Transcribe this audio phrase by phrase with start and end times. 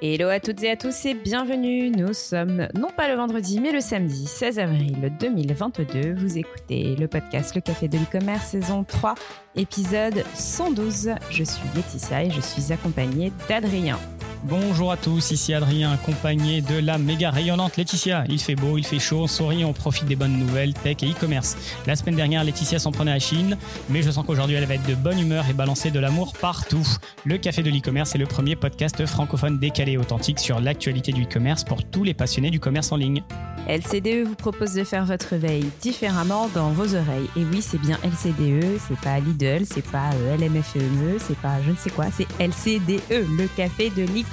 [0.00, 1.90] Hello à toutes et à tous et bienvenue.
[1.90, 6.14] Nous sommes non pas le vendredi mais le samedi 16 avril 2022.
[6.14, 9.16] Vous écoutez le podcast Le Café de l'e-commerce saison 3
[9.56, 11.14] épisode 112.
[11.30, 13.98] Je suis Laetitia et je suis accompagnée d'Adrien.
[14.44, 18.24] Bonjour à tous, ici Adrien, accompagné de la méga rayonnante Laetitia.
[18.28, 21.10] Il fait beau, il fait chaud, on sourit, on profite des bonnes nouvelles tech et
[21.10, 21.56] e-commerce.
[21.86, 24.86] La semaine dernière, Laetitia s'en prenait à Chine, mais je sens qu'aujourd'hui elle va être
[24.86, 26.86] de bonne humeur et balancer de l'amour partout.
[27.24, 31.24] Le Café de l'e-commerce est le premier podcast francophone décalé et authentique sur l'actualité du
[31.24, 33.24] e-commerce pour tous les passionnés du commerce en ligne.
[33.68, 37.28] LCDE vous propose de faire votre veille différemment dans vos oreilles.
[37.36, 41.72] Et oui, c'est bien LCDE, c'est pas Lidl, c'est pas euh, LMFME, c'est pas je
[41.72, 44.27] ne sais quoi, c'est LCDE, le café de l'e-commerce.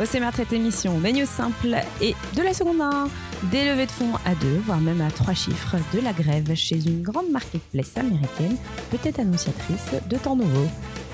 [0.00, 3.08] Au sommaire de cette émission, des news simples et de la seconde main,
[3.44, 6.86] des levées de fonds à deux, voire même à trois chiffres, de la grève chez
[6.86, 8.56] une grande marketplace américaine,
[8.90, 10.66] peut-être annonciatrice de temps nouveau.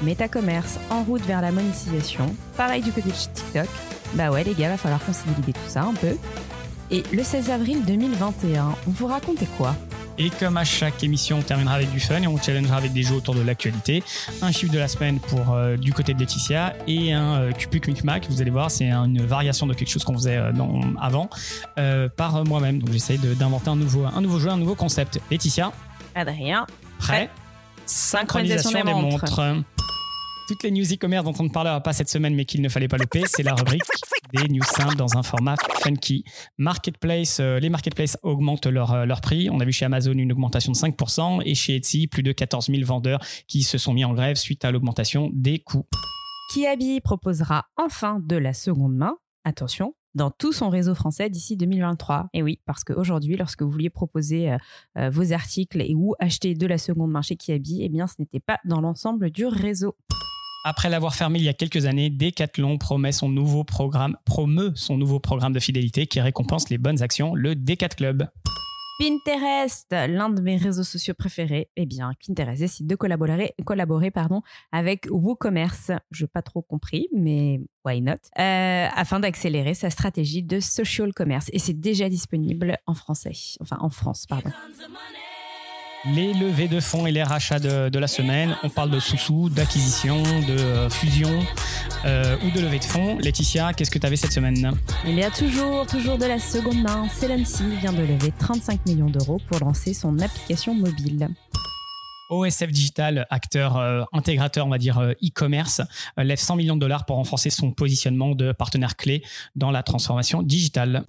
[0.02, 3.68] Métacommerce en route vers la monétisation, pareil du côté de TikTok.
[4.14, 6.16] Bah ouais les gars, va falloir consolider tout ça un peu.
[6.92, 9.74] Et le 16 avril 2021, on vous racontait quoi?
[10.18, 13.02] Et comme à chaque émission, on terminera avec du fun et on challengera avec des
[13.02, 14.02] jeux autour de l'actualité.
[14.42, 17.86] Un chiffre de la semaine pour euh, du côté de Laetitia et un euh, Cupic
[17.88, 18.26] Micmac.
[18.28, 21.30] Vous allez voir, c'est une variation de quelque chose qu'on faisait euh, dans- avant
[21.78, 22.78] euh, par moi-même.
[22.80, 25.18] Donc j'essaye de- d'inventer un nouveau, un nouveau jeu, un nouveau concept.
[25.30, 25.72] Laetitia,
[26.14, 26.66] Adrien,
[26.98, 27.30] prêt?
[27.86, 29.40] Synchronisation Synchronisation des des montres.
[30.53, 32.86] Toutes les news e-commerce dont on ne parlera pas cette semaine, mais qu'il ne fallait
[32.86, 33.81] pas louper, c'est la rubrique
[34.34, 36.25] des news simples dans un format funky.
[36.59, 39.48] Marketplace, euh, les marketplaces augmentent leur, euh, leur prix.
[39.48, 42.67] On a vu chez Amazon une augmentation de 5% et chez Etsy, plus de 14
[42.67, 45.86] 000 vendeurs qui se sont mis en grève suite à l'augmentation des coûts.
[46.53, 52.28] Kiabi proposera enfin de la seconde main, attention, dans tout son réseau français d'ici 2023.
[52.34, 54.55] Et oui, parce qu'aujourd'hui, lorsque vous vouliez proposer
[54.98, 58.16] euh, vos articles et ou acheter de la seconde main chez Kiabi, eh bien, ce
[58.19, 59.97] n'était pas dans l'ensemble du réseau.
[60.64, 64.96] Après l'avoir fermé il y a quelques années, Decathlon promet son nouveau programme, promeut son
[64.96, 68.28] nouveau programme de fidélité qui récompense les bonnes actions, le Decat Club.
[69.00, 74.42] Pinterest, l'un de mes réseaux sociaux préférés, eh bien, Pinterest décide de collaborer, collaborer pardon,
[74.70, 75.91] avec WooCommerce.
[76.12, 78.12] Je n'ai pas trop compris, mais why not?
[78.38, 81.48] Euh, Afin d'accélérer sa stratégie de social commerce.
[81.53, 84.50] Et c'est déjà disponible en français, enfin en France, pardon.
[86.04, 88.56] Les levées de fonds et les rachats de, de la semaine.
[88.64, 91.30] On parle de sous-sous, d'acquisition, de euh, fusion
[92.04, 93.18] euh, ou de levée de fonds.
[93.18, 94.72] Laetitia, qu'est-ce que tu avais cette semaine?
[95.06, 97.08] Il y a toujours, toujours de la seconde main.
[97.08, 101.28] Celency vient de lever 35 millions d'euros pour lancer son application mobile.
[102.30, 105.82] OSF Digital, acteur euh, intégrateur, on va dire e-commerce,
[106.19, 109.22] euh, lève 100 millions de dollars pour renforcer son positionnement de partenaire clé
[109.54, 111.04] dans la transformation digitale.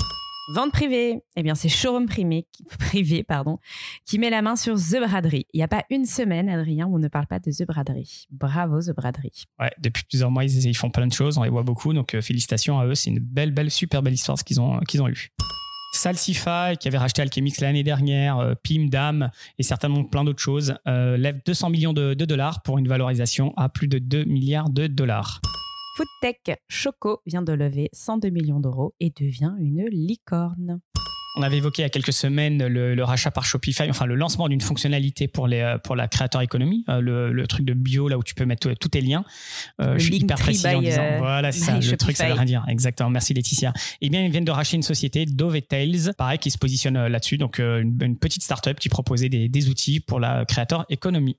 [0.49, 2.07] Vente privée, eh bien c'est Showroom
[2.79, 3.59] privé, pardon,
[4.05, 5.45] qui met la main sur The Braderie.
[5.53, 8.25] Il n'y a pas une semaine, Adrien, où on ne parle pas de The Braderie.
[8.29, 9.45] Bravo The Braderie.
[9.59, 12.21] Ouais, depuis plusieurs mois, ils, font plein de choses, on les voit beaucoup, donc euh,
[12.21, 12.95] félicitations à eux.
[12.95, 15.29] C'est une belle, belle, super belle histoire qu'ils ont, qu'ils ont eu.
[15.93, 19.29] Salsify, qui avait racheté Alchemix l'année dernière, euh, Pim, Dam
[19.59, 23.69] et certainement plein d'autres choses, euh, lève 200 millions de dollars pour une valorisation à
[23.69, 25.39] plus de 2 milliards de dollars.
[25.95, 30.79] Foodtech Choco vient de lever 102 millions d'euros et devient une licorne.
[31.37, 34.13] On avait évoqué il y a quelques semaines le, le rachat par Shopify, enfin le
[34.15, 37.73] lancement d'une fonctionnalité pour, les, euh, pour la créateur économie, euh, le, le truc de
[37.73, 39.23] bio là où tu peux mettre tous- tes liens.
[39.81, 42.33] Euh, je suis hyper précis en disant, euh, voilà, c'est ça, le truc, ça veut
[42.33, 42.65] rien dire.
[42.67, 43.73] Exactement, merci Laetitia.
[44.01, 47.37] Eh bien, ils viennent de racheter une société, Dove Tails, pareil, qui se positionne là-dessus,
[47.37, 51.37] donc une, une petite startup qui proposait des, des outils pour la créateur économie.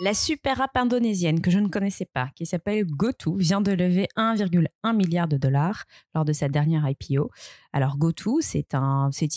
[0.00, 4.06] La super app indonésienne que je ne connaissais pas, qui s'appelle GoTo, vient de lever
[4.16, 7.32] 1,1 milliard de dollars lors de sa dernière IPO.
[7.72, 8.68] Alors GoTo, c'est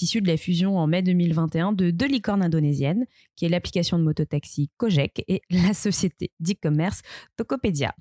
[0.01, 4.03] issu de la fusion en mai 2021 de deux licornes indonésiennes, qui est l'application de
[4.03, 7.01] mototaxi Kojek et la société d'e-commerce
[7.37, 7.95] Tokopedia.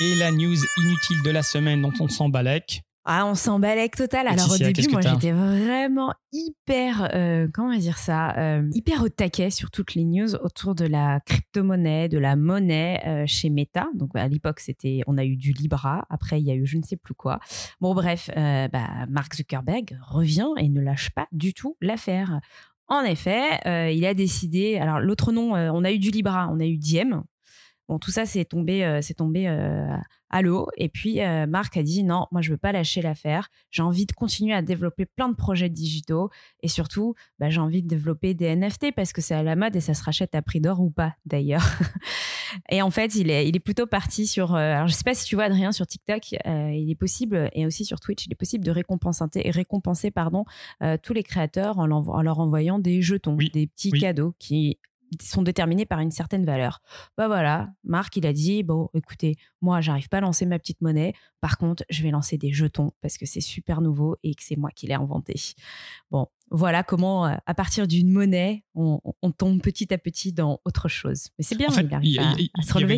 [0.00, 2.82] Et la news inutile de la semaine dont on s'en balèque.
[3.04, 4.26] Ah, on s'en balèque total.
[4.26, 9.08] Alors au Laetitia, début, moi j'étais vraiment hyper, euh, comment dire ça, euh, hyper au
[9.08, 13.86] taquet sur toutes les news autour de la crypto-monnaie, de la monnaie euh, chez Meta.
[13.94, 16.06] Donc à l'époque, c'était, on a eu du Libra.
[16.08, 17.40] Après, il y a eu je ne sais plus quoi.
[17.80, 22.40] Bon, bref, bah, Mark Zuckerberg revient et ne lâche pas du tout l'affaire.
[22.88, 24.76] En effet, euh, il a décidé.
[24.76, 27.22] Alors l'autre nom, euh, on a eu du Libra, on a eu Diem.
[27.88, 29.94] Bon, tout ça, c'est tombé, euh, c'est tombé euh,
[30.30, 30.68] à l'eau.
[30.76, 33.48] Et puis, euh, Marc a dit non, moi, je veux pas lâcher l'affaire.
[33.70, 36.30] J'ai envie de continuer à développer plein de projets digitaux.
[36.62, 39.76] Et surtout, bah, j'ai envie de développer des NFT parce que c'est à la mode
[39.76, 41.64] et ça se rachète à prix d'or ou pas, d'ailleurs.
[42.70, 44.54] et en fait, il est, il est plutôt parti sur.
[44.54, 47.66] alors, je sais pas si tu vois, Adrien, sur TikTok, euh, il est possible, et
[47.66, 50.44] aussi sur Twitch, il est possible de récompenser, récompenser pardon,
[50.82, 54.00] euh, tous les créateurs en, leur envoyant des jetons, Oui, des petits oui.
[54.00, 54.78] cadeaux qui
[55.22, 56.80] sont déterminés par une certaine valeur.
[57.16, 60.80] Bah voilà, Marc, il a dit bon, écoutez, moi, j'arrive pas à lancer ma petite
[60.80, 61.14] monnaie.
[61.44, 64.56] Par contre, je vais lancer des jetons parce que c'est super nouveau et que c'est
[64.56, 65.34] moi qui l'ai inventé.
[66.10, 69.00] Bon, voilà comment, euh, à partir d'une monnaie, on,
[69.36, 71.28] tombe petit à petit dans autre chose.
[71.38, 71.68] Mais c'est bien,
[72.02, 72.96] il arrive à, se relever.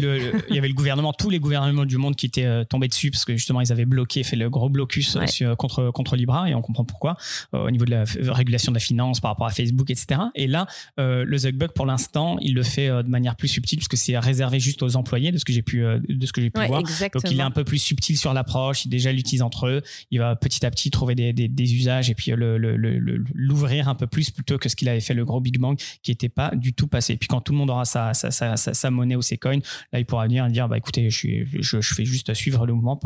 [0.48, 3.10] Il y, avait le, gouvernement, tous les gouvernements du monde qui étaient euh, tombés dessus
[3.10, 6.54] parce que justement, ils avaient bloqué, fait le gros blocus euh, contre, contre Libra et
[6.54, 7.16] on comprend pourquoi
[7.52, 10.20] au niveau de la régulation de la finance par rapport à Facebook, etc.
[10.34, 10.66] Et là,
[10.99, 14.60] le Zuckbug, pour l'instant, il le fait de manière plus subtile parce que c'est réservé
[14.60, 16.82] juste aux employés de ce que j'ai pu, de ce que j'ai pu voir.
[16.82, 18.84] Donc, il est un peu plus subtil sur l'approche.
[18.84, 19.82] Il déjà l'utilise entre eux.
[20.10, 23.88] Il va petit à petit trouver des, des, usages et puis le, le, le l'ouvrir
[23.88, 26.28] un peu plus plutôt que ce qu'il avait fait le gros Big Bang qui n'était
[26.28, 27.14] pas du tout passé.
[27.14, 29.58] Et puis quand tout le monde aura sa, sa, sa, sa, monnaie ou ses coins,
[29.92, 32.74] là il pourra venir dire bah écoutez, je, suis, je, je fais juste suivre le
[32.74, 33.00] mouvement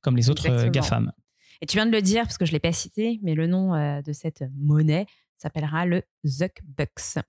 [0.00, 1.12] comme les autres euh, GAFAM.
[1.60, 3.46] Et tu viens de le dire parce que je ne l'ai pas cité, mais le
[3.46, 5.06] nom euh, de cette monnaie
[5.38, 7.22] s'appellera le Zuckbucks.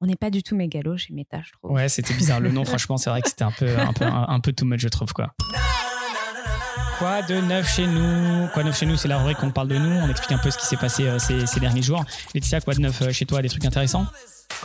[0.00, 1.72] On n'est pas du tout mégalo chez Meta, je trouve.
[1.72, 2.40] Ouais, c'était bizarre.
[2.40, 4.66] Le nom, franchement, c'est vrai que c'était un peu, un, peu, un, un peu too
[4.66, 5.12] much, je trouve.
[5.12, 5.34] quoi.
[6.98, 9.68] Quoi de neuf chez nous Quoi de neuf chez nous C'est la rubrique qu'on parle
[9.68, 9.90] de nous.
[9.90, 12.04] On explique un peu ce qui s'est passé euh, ces, derniers jours.
[12.34, 14.06] Laetitia, quoi de neuf euh, chez toi Des trucs intéressants?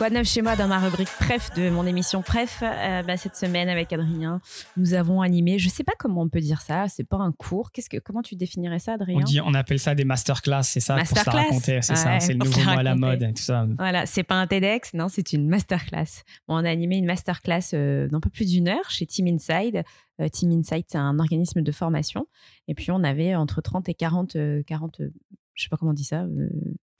[0.00, 3.18] Quoi de neuf chez moi dans ma rubrique Pref de mon émission Pref euh, bah,
[3.18, 4.40] Cette semaine avec Adrien,
[4.78, 7.70] nous avons animé, je sais pas comment on peut dire ça, c'est pas un cours.
[7.70, 9.18] Qu'est-ce que, comment tu définirais ça, Adrien?
[9.18, 12.32] On, dit, on appelle ça des masterclass, c'est ça Pour se raconter, c'est ça, c'est
[12.32, 13.66] le nouveau mot à la mode et tout ça.
[13.76, 16.22] Voilà, c'est pas un TEDx, non, c'est une masterclass.
[16.48, 19.84] on a animé une masterclass d'un peu plus d'une heure chez Team Inside
[20.20, 22.26] euh, Team Insight, c'est un organisme de formation.
[22.68, 24.36] Et puis, on avait entre 30 et 40,
[24.66, 25.10] 40 euh,
[25.54, 26.48] je sais pas comment on dit ça, euh,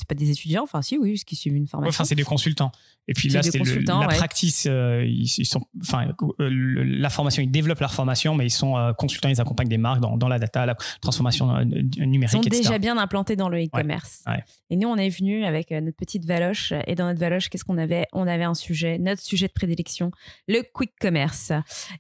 [0.01, 1.91] c'est pas des étudiants, enfin si, oui, parce qu'ils suivent une formation.
[1.91, 2.73] Enfin, c'est des consultants.
[3.07, 4.67] Et puis là, c'était la practice.
[4.71, 6.09] Euh, ils, sont, enfin,
[6.41, 9.79] euh, la formation, ils développent leur formation, mais ils sont euh, consultants, ils accompagnent des
[9.79, 12.39] marques dans, dans, la data, la transformation numérique.
[12.41, 14.25] Ils sont déjà bien implantés dans le e-commerce.
[14.71, 16.73] Et nous, on est venu avec notre petite valoche.
[16.87, 18.07] Et dans notre valoche, qu'est-ce qu'on avait?
[18.13, 20.11] On avait un sujet, notre sujet de prédilection,
[20.49, 21.53] le quick commerce.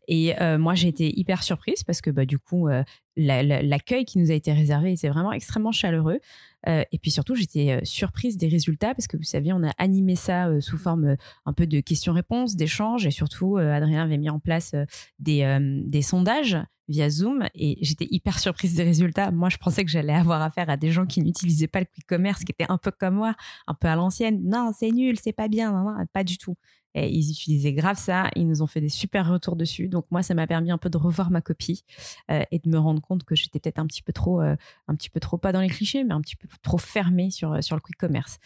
[0.08, 2.69] Et moi, j'ai été hyper surprise parce que bah, du coup,
[3.17, 6.21] l'accueil qui nous a été réservé, c'est vraiment extrêmement chaleureux.
[6.69, 9.73] Euh, et puis surtout, j'étais euh, surprise des résultats parce que vous savez, on a
[9.79, 11.17] animé ça euh, sous forme
[11.47, 13.07] un peu de questions-réponses, d'échanges.
[13.07, 14.75] Et surtout, Adrien avait mis en place
[15.19, 16.59] des, des sondages
[16.89, 19.31] via Zoom et j'étais hyper surprise des résultats.
[19.31, 22.07] Moi, je pensais que j'allais avoir affaire à des gens qui n'utilisaient pas le quick
[22.07, 23.35] commerce, qui étaient un peu comme moi,
[23.67, 24.41] un peu à l'ancienne.
[24.43, 26.57] Non, c'est nul, c'est pas bien, non, non, pas du tout.
[26.94, 28.28] Et ils utilisaient grave ça.
[28.34, 29.88] Ils nous ont fait des super retours dessus.
[29.88, 31.84] Donc moi, ça m'a permis un peu de revoir ma copie
[32.31, 34.56] euh, et de me rendre compte que j'étais peut-être un petit peu trop, euh,
[34.88, 37.52] un petit peu trop pas dans les clichés, mais un petit peu trop fermée sur
[37.52, 38.38] euh, sur le quick commerce.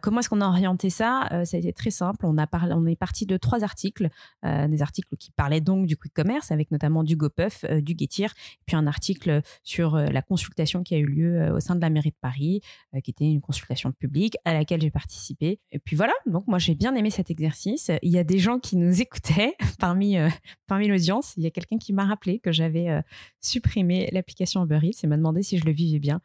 [0.00, 1.28] comment est-ce qu'on a orienté ça?
[1.44, 2.24] Ça a été très simple.
[2.24, 4.08] On a parlé, on est parti de trois articles,
[4.44, 8.32] des articles qui parlaient donc du quick commerce, avec notamment du GoPuff, du Getir,
[8.66, 12.10] puis un article sur la consultation qui a eu lieu au sein de la mairie
[12.10, 12.60] de Paris,
[13.02, 15.60] qui était une consultation publique à laquelle j'ai participé.
[15.72, 16.14] Et puis voilà.
[16.26, 19.56] Donc moi, j'ai bien aimé cet exercice il y a des gens qui nous écoutaient
[19.78, 20.28] parmi, euh,
[20.66, 21.34] parmi l'audience.
[21.36, 23.02] Il y a quelqu'un qui m'a rappelé que j'avais euh,
[23.40, 26.20] supprimé l'application Uber Eats et m'a demandé si je le vivais bien.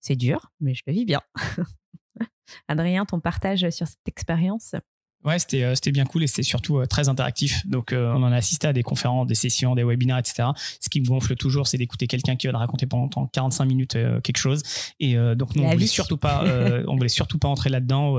[0.00, 1.20] C'est dur, mais je le vis bien.
[2.68, 4.74] Adrien, ton partage sur cette expérience?
[5.24, 7.64] Ouais, c'était euh, c'était bien cool et c'était surtout euh, très interactif.
[7.66, 10.48] Donc euh, on en a assisté à des conférences, des sessions, des webinaires, etc.
[10.80, 13.92] Ce qui me gonfle toujours, c'est d'écouter quelqu'un qui va te raconter pendant 45 minutes
[14.22, 14.62] quelque chose.
[14.98, 16.44] Et donc nous, on voulait surtout pas,
[16.88, 18.16] on voulait surtout pas entrer là-dedans,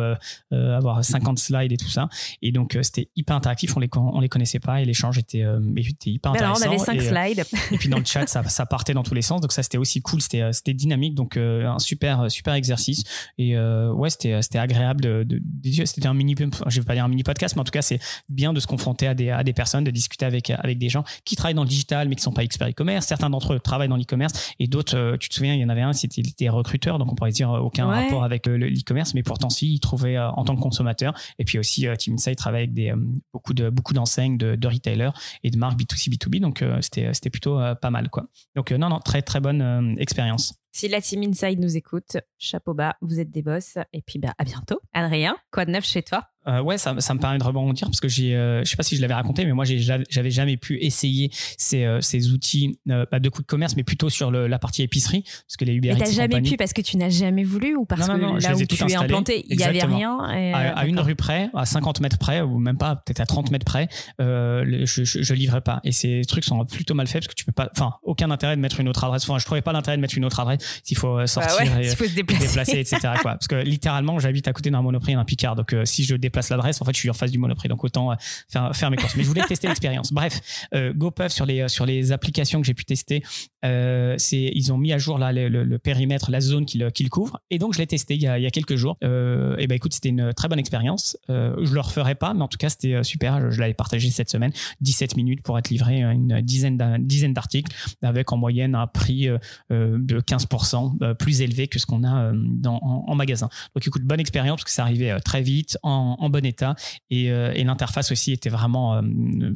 [0.51, 2.09] avoir 50 slides et tout ça.
[2.41, 3.75] Et donc c'était hyper interactif.
[3.75, 5.43] On les on les connaissait pas et l'échange était,
[5.77, 6.63] était hyper intéressant.
[6.63, 7.45] Alors, on avait 5 slides.
[7.71, 9.41] et puis dans le chat, ça, ça partait dans tous les sens.
[9.41, 10.21] Donc ça c'était aussi cool.
[10.21, 11.15] C'était c'était dynamique.
[11.15, 13.03] Donc un super super exercice.
[13.37, 15.41] Et ouais, c'était c'était agréable de, de,
[15.85, 16.35] c'était un mini,
[16.67, 19.07] je vais pas un mini podcast, mais en tout cas, c'est bien de se confronter
[19.07, 21.69] à des, à des personnes, de discuter avec, avec des gens qui travaillent dans le
[21.69, 23.05] digital, mais qui sont pas experts e-commerce.
[23.05, 25.69] Certains d'entre eux travaillent dans l'e-commerce et d'autres, euh, tu te souviens, il y en
[25.69, 29.13] avait un, c'était des recruteurs, donc on pourrait dire euh, aucun rapport avec le l'e-commerce,
[29.13, 31.13] mais pourtant, si, ils trouvaient euh, en tant que consommateur.
[31.39, 32.93] Et puis aussi, Team Insight travaille avec des,
[33.31, 35.11] beaucoup de beaucoup d'enseignes, de, de retailers
[35.43, 36.39] et de marques B2C, B2B.
[36.39, 38.27] Donc, c'était c'était plutôt pas mal, quoi.
[38.55, 40.53] Donc, non, non, très, très bonne expérience.
[40.71, 43.77] Si la team Inside nous écoute, chapeau bas, vous êtes des boss.
[43.93, 44.79] Et puis, bah, à bientôt.
[44.93, 46.32] Adrien, quoi de neuf chez toi?
[46.47, 48.83] Euh, ouais, ça, ça, me permet de rebondir parce que j'ai, euh, je sais pas
[48.83, 53.05] si je l'avais raconté, mais moi j'avais jamais pu essayer ces, euh, ces outils euh,
[53.05, 55.89] pas de quick commerce, mais plutôt sur le, la partie épicerie, parce que les Uber
[55.91, 55.97] Eats.
[55.99, 58.75] t'as jamais pu parce que tu n'as jamais voulu ou parce que là où tu
[58.75, 60.17] es implanté, il y avait rien.
[60.19, 63.65] à, une rue près, à 50 mètres près, ou même pas, peut-être à 30 mètres
[63.65, 63.87] près,
[64.19, 65.79] je, je, je, livrais pas.
[65.83, 68.55] Et ces trucs sont plutôt mal faits parce que tu peux pas, enfin, aucun intérêt
[68.55, 69.23] de mettre une autre adresse.
[69.29, 71.95] Enfin, je trouvais pas l'intérêt de mettre une autre adresse s'il faut sortir, bah et,
[71.95, 72.79] faut se déplacer.
[72.79, 72.97] etc.
[73.21, 73.33] Quoi.
[73.33, 76.49] Parce que littéralement, j'habite à côté d'un Monoprix et d'un Picard, donc si je déplace
[76.49, 78.15] l'adresse, en fait, je suis en face du Monoprix, donc autant
[78.49, 79.15] faire, faire mes courses.
[79.15, 80.11] Mais je voulais tester l'expérience.
[80.13, 83.23] Bref, GoPuff sur les sur les applications que j'ai pu tester,
[83.63, 87.59] c'est ils ont mis à jour là le, périmètre, la zone qu'ils qu'il couvre, et
[87.59, 88.97] donc je l'ai testé il y, a, il y a quelques jours.
[89.01, 91.17] et ben écoute, c'était une très bonne expérience.
[91.29, 93.39] je le referai pas, mais en tout cas, c'était super.
[93.41, 94.51] Je, je l'avais partagé cette semaine.
[94.81, 99.37] 17 minutes pour être livré une dizaine d'articles avec en moyenne un prix euh,
[99.71, 103.49] euh, de 15% euh, plus élevé que ce qu'on a dans, en, magasin.
[103.75, 106.75] Donc écoute, bonne expérience parce que ça arrivait très vite, en, bon état.
[107.09, 107.31] Et,
[107.63, 109.01] l'interface aussi était vraiment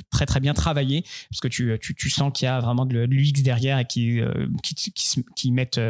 [0.09, 3.43] très très bien travaillée parce que tu, tu, sens qu'il y a vraiment de, l'UX
[3.43, 4.21] derrière et qui,
[4.63, 4.93] qui,
[5.35, 5.81] qui, mettent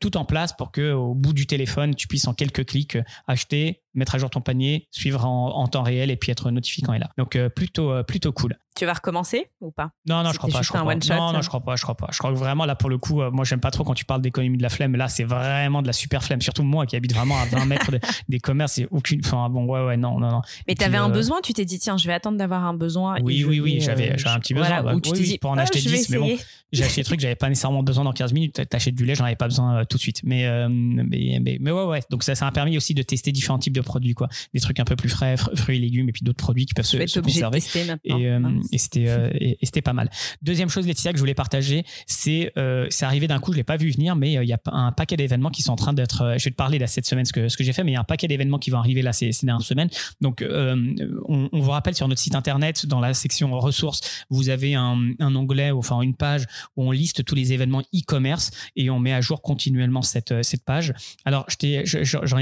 [0.00, 2.96] tout en place pour que au bout du téléphone, tu puisses en quelques clics
[3.26, 6.92] acheter, mettre à jour ton panier, suivre en, temps réel et puis être notifié quand
[6.92, 7.10] il est là.
[7.18, 8.56] Donc plutôt plutôt cool.
[8.76, 9.90] Tu vas recommencer ou pas?
[10.08, 10.62] Non, non, je crois pas.
[10.62, 10.94] Je crois pas.
[10.94, 11.76] non, non, je crois pas.
[11.76, 12.08] Je crois pas.
[12.12, 14.04] Je crois que vraiment là pour le coup, euh, moi j'aime pas trop quand tu
[14.04, 14.94] parles d'économie de la flemme.
[14.94, 16.40] Là, c'est vraiment de la super flemme.
[16.40, 17.90] Surtout moi qui habite vraiment à 20 mètres
[18.28, 19.20] des commerces, c'est aucune.
[19.24, 20.42] Enfin bon, ouais, ouais, non, non, non.
[20.68, 21.40] Mais tu avais un euh, besoin.
[21.42, 23.16] Tu t'es dit tiens, je vais attendre d'avoir un besoin.
[23.22, 23.80] Oui, oui, oui.
[23.80, 24.80] J'avais, un petit besoin.
[24.82, 26.36] Voilà, tu oui, pour en ah, acheter 10, mais bon,
[26.72, 28.68] j'ai acheté des trucs j'avais pas nécessairement besoin dans 15 minutes.
[28.68, 30.20] T'achètes du lait, j'en avais pas besoin euh, tout de suite.
[30.22, 32.00] Mais, mais, mais, ouais, ouais.
[32.08, 34.28] Donc ça, ça m'a permis aussi de tester différents types de produits, quoi.
[34.54, 36.84] Des trucs un peu plus frais, fruits et légumes, et puis d'autres produits qui peuvent
[36.84, 37.58] se, se conserver.
[38.04, 40.10] Et, c'était et, c'était pas mal.
[40.42, 43.64] Deuxième chose, Laetitia, que je voulais partager, c'est euh, c'est arrivé d'un coup, je l'ai
[43.64, 45.92] pas vu venir, mais euh, il y a un paquet d'événements qui sont en train
[45.92, 46.22] d'être.
[46.22, 47.92] Euh, je vais te parler là cette semaine ce que, ce que j'ai fait, mais
[47.92, 49.90] il y a un paquet d'événements qui vont arriver là ces, ces dernières semaines.
[50.20, 54.98] Donc, on, vous rappelle sur notre site internet, dans la section ressources, vous avez un,
[55.18, 56.46] un onglet, enfin une page
[56.76, 60.64] où on liste tous les événements e-commerce et on met à jour continuellement cette, cette
[60.64, 60.94] page.
[61.24, 62.38] Alors, j'en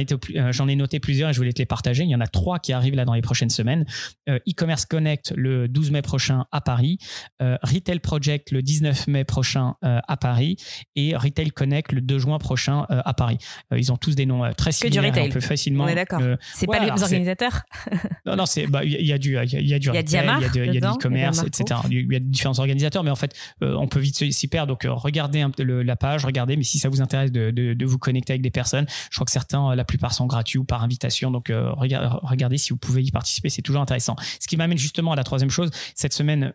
[0.53, 2.05] j'en ai noté plusieurs et je voulais te les partager.
[2.05, 3.85] Il y en a trois qui arrivent là dans les prochaines semaines.
[4.29, 6.99] E-commerce Connect le 12 mai prochain à Paris.
[7.43, 10.57] Euh, Retail Project le 19 mai prochain euh, à Paris
[10.97, 13.39] et Retail Connect le 2 juin prochain euh, à Paris.
[13.77, 15.03] ils ont tous des noms très similaires.
[15.03, 15.29] Que du retail.
[15.31, 15.85] On peut facilement.
[15.85, 16.21] On est d'accord.
[16.55, 17.63] c'est pas les organisateurs.
[18.27, 20.79] non, non, c'est bah il y, a du il y, a du retail, il y
[20.79, 21.81] a, du e-commerce, etc.
[21.91, 24.69] Il y a différents organisateurs, mais en fait, on peut vite s'y perdre.
[24.69, 26.57] Donc, regardez un, le, la page, regardez.
[26.57, 29.33] Mais si ça vous intéresse de, de, vous connecter avec des personnes, je crois que
[29.33, 31.18] certains, la plupart sont gratuits ou par invitation.
[31.31, 33.49] Donc, regardez, regardez si vous pouvez y participer.
[33.49, 34.17] C'est toujours intéressant.
[34.41, 35.71] Ce qui m'amène justement à la troisième chose.
[35.95, 36.53] Cette semaine,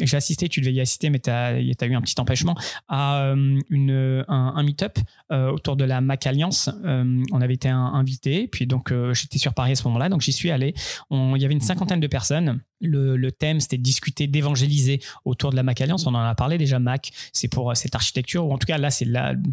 [0.00, 2.56] j'ai assisté, tu devais y assister, mais tu as, eu un petit empêchement,
[2.88, 4.98] à euh, un, un meet-up
[5.32, 6.70] euh, autour de la Mac Alliance.
[6.84, 10.32] Euh, on avait été invité, puis donc j'étais sur Paris à ce moment-là, donc j'y
[10.32, 10.74] suis allé.
[11.10, 12.60] il y avait une cinquantaine de personnes.
[12.80, 16.06] Le, le thème, c'était de discuter, d'évangéliser autour de la Mac Alliance.
[16.06, 18.90] On en a parlé déjà, Mac, c'est pour cette architecture, ou en tout cas là,
[18.90, 19.06] c'est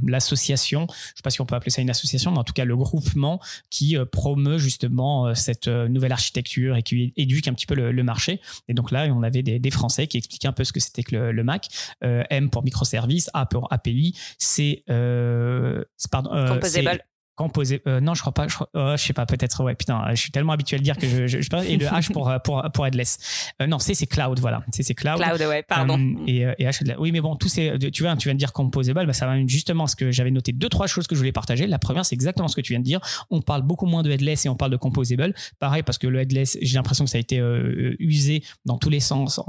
[0.05, 2.53] l'association, je ne sais pas si on peut appeler ça une association, mais en tout
[2.53, 3.39] cas le groupement
[3.69, 8.39] qui promeut justement cette nouvelle architecture et qui éduque un petit peu le, marché.
[8.67, 11.03] Et donc là, on avait des, des Français qui expliquaient un peu ce que c'était
[11.03, 11.67] que le, Mac.
[12.03, 17.03] Euh, M pour microservice, A pour API, C, euh, pardon, euh, Composable.
[17.35, 17.81] Composé.
[17.85, 18.47] Euh, non, je crois pas.
[18.47, 19.25] Je, crois, oh, je sais pas.
[19.25, 19.61] Peut-être.
[19.63, 19.75] Ouais.
[19.75, 21.27] Putain, je suis tellement habitué à le dire que je.
[21.27, 23.51] je, je et le H pour pour pour headless.
[23.61, 24.39] Euh, non, C c'est cloud.
[24.39, 24.63] Voilà.
[24.71, 25.19] C c'est cloud.
[25.19, 25.63] Cloud, ouais.
[25.63, 25.99] Pardon.
[25.99, 26.95] Euh, et, et H.
[26.97, 27.77] Oui, mais bon, tous ces.
[27.91, 29.05] Tu vois, tu viens de dire composable.
[29.05, 31.67] Bah, ça va justement ce que j'avais noté deux trois choses que je voulais partager.
[31.67, 32.99] La première, c'est exactement ce que tu viens de dire.
[33.29, 35.33] On parle beaucoup moins de headless et on parle de composable.
[35.59, 38.89] Pareil parce que le headless, j'ai l'impression que ça a été euh, usé dans tous
[38.89, 39.41] les sens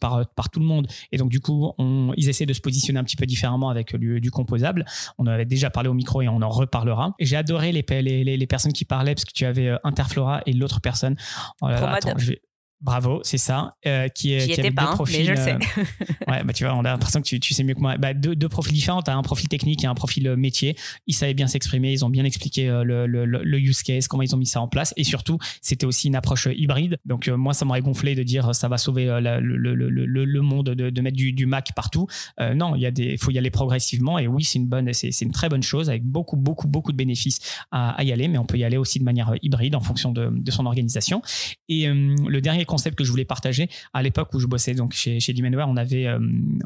[0.00, 0.86] par par tout le monde.
[1.10, 3.96] Et donc du coup, on, ils essaient de se positionner un petit peu différemment avec
[3.96, 4.84] du, du composable.
[5.18, 7.14] On en avait déjà parlé au micro et on en reparlera.
[7.18, 10.42] Et j'ai adoré les, les les, personnes qui parlaient, parce que tu avais euh, Interflora
[10.44, 11.16] et l'autre personne.
[11.62, 12.42] Oh attends, je vais,
[12.82, 13.76] Bravo, c'est ça.
[13.86, 15.20] Euh, qui, qui avait deux profils.
[15.20, 15.52] Mais je sais.
[15.52, 17.96] Euh, ouais, bah, tu vois, on a l'impression que tu, tu, sais mieux que moi.
[17.96, 19.02] Bah, deux, deux, profils différents.
[19.02, 20.76] Tu as un profil technique et un profil euh, métier.
[21.06, 21.92] Ils savaient bien s'exprimer.
[21.92, 24.66] Ils ont bien expliqué le, le, le, use case, comment ils ont mis ça en
[24.66, 24.92] place.
[24.96, 26.98] Et surtout, c'était aussi une approche hybride.
[27.04, 31.16] Donc, moi, ça m'aurait gonflé de dire ça va sauver le, monde de, de, mettre
[31.16, 32.08] du, du Mac partout.
[32.40, 34.18] non, il y a des, faut y aller progressivement.
[34.18, 36.96] Et oui, c'est une bonne, c'est une très bonne chose avec beaucoup, beaucoup, beaucoup de
[36.96, 37.38] bénéfices
[37.70, 38.26] à, à, y aller.
[38.26, 41.22] Mais on peut y aller aussi de manière hybride en fonction de, de son organisation.
[41.68, 45.20] Et le dernier concept que je voulais partager à l'époque où je bossais donc chez,
[45.20, 46.18] chez Demandware, on avait, euh,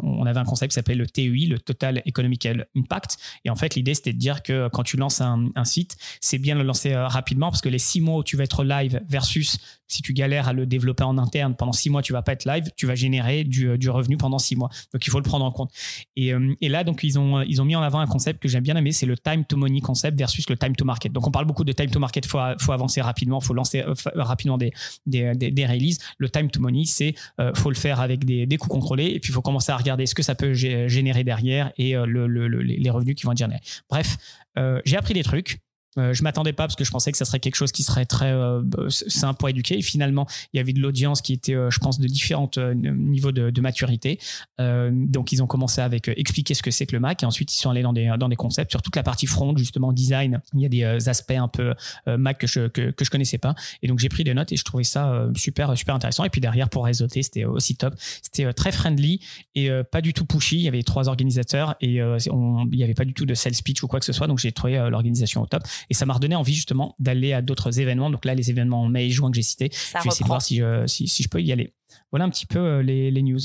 [0.02, 3.18] on avait un concept qui s'appelait le TEI, le Total Economical Impact.
[3.44, 6.38] Et en fait, l'idée, c'était de dire que quand tu lances un, un site, c'est
[6.38, 8.62] bien de le lancer euh, rapidement parce que les six mois où tu vas être
[8.62, 9.58] live versus
[9.88, 12.44] si tu galères à le développer en interne pendant six mois, tu vas pas être
[12.44, 14.70] live, tu vas générer du, euh, du revenu pendant six mois.
[14.92, 15.70] Donc il faut le prendre en compte.
[16.16, 18.62] Et, et là, donc ils ont, ils ont mis en avant un concept que j'aime
[18.62, 21.12] bien aimer, c'est le time to money concept versus le time to market.
[21.12, 23.84] Donc on parle beaucoup de time to market, faut, faut avancer rapidement, faut lancer
[24.14, 24.72] rapidement des,
[25.06, 25.95] des, des, des releases.
[26.18, 29.20] Le time to money, c'est euh, faut le faire avec des, des coûts contrôlés et
[29.20, 32.26] puis il faut commencer à regarder ce que ça peut générer derrière et euh, le,
[32.26, 33.60] le, les revenus qui vont être générés.
[33.88, 34.16] Bref,
[34.58, 35.60] euh, j'ai appris des trucs
[35.98, 38.06] Euh, je m'attendais pas parce que je pensais que ça serait quelque chose qui serait
[38.06, 39.78] très euh, simple pour éduquer.
[39.78, 43.60] Et finalement, il y avait de l'audience qui était, je pense, de différents niveaux de,
[43.60, 44.18] maturité.
[44.58, 47.58] donc, ils ont commencé avec expliquer ce que c'est que le Mac et ensuite ils
[47.58, 50.40] sont allés dans des, dans des concepts sur toute la partie front, justement design.
[50.54, 51.74] Il y a des aspects un peu
[52.06, 53.54] Mac que je, que, je connaissais pas.
[53.82, 56.24] Et donc, j'ai pris des notes et je trouvais ça super, super intéressant.
[56.24, 57.94] Et puis derrière, pour réseauter, c'était aussi top.
[57.98, 59.20] C'était très friendly
[59.54, 60.56] et pas du tout pushy.
[60.56, 63.82] Il y avait trois organisateurs et il n'y avait pas du tout de sales speech
[63.82, 64.26] ou quoi que ce soit.
[64.26, 65.62] Donc, j'ai trouvé l'organisation au top.
[65.90, 68.10] Et ça m'a redonné envie justement d'aller à d'autres événements.
[68.10, 70.28] Donc là, les événements en mai et juin que j'ai cités, je vais essayer de
[70.28, 71.72] voir si je, si, je peux y aller.
[72.10, 73.40] Voilà un petit peu euh, les, les news.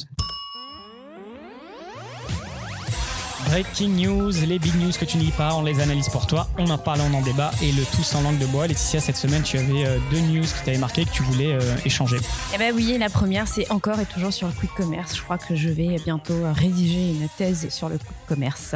[3.48, 6.48] Breaking news, les big news que tu ne lis pas, on les analyse pour toi,
[6.58, 8.66] on en parle, on en débat et le tout sans langue de bois.
[8.66, 11.76] Laetitia, cette semaine, tu avais euh, deux news qui t'avaient marqué que tu voulais euh,
[11.84, 12.18] échanger.
[12.56, 15.18] Eh ben oui, la première, c'est encore et toujours sur le quick commerce.
[15.18, 18.76] Je crois que je vais bientôt rédiger une thèse sur le quick commerce.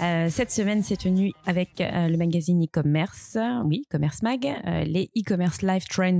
[0.00, 5.08] Euh, cette semaine s'est tenue avec euh, le magazine e-commerce, oui, Commerce Mag, euh, les
[5.16, 6.18] e-commerce live trends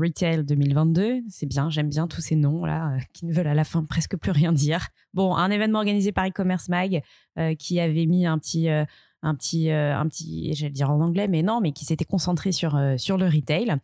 [0.00, 1.22] retail 2022.
[1.28, 4.16] C'est bien, j'aime bien tous ces noms là qui ne veulent à la fin presque
[4.16, 4.88] plus rien dire.
[5.12, 7.02] Bon, un événement organisé par e-commerce Mag
[7.58, 8.68] qui avait mis un petit
[9.22, 12.80] un petit, un petit, j'allais dire en anglais, mais non, mais qui s'était concentré sur,
[12.96, 13.74] sur le retail.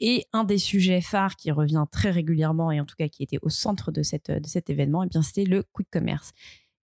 [0.00, 3.38] Et un des sujets phares qui revient très régulièrement, et en tout cas qui était
[3.42, 6.32] au centre de, cette, de cet événement, et eh bien c'était le quick commerce.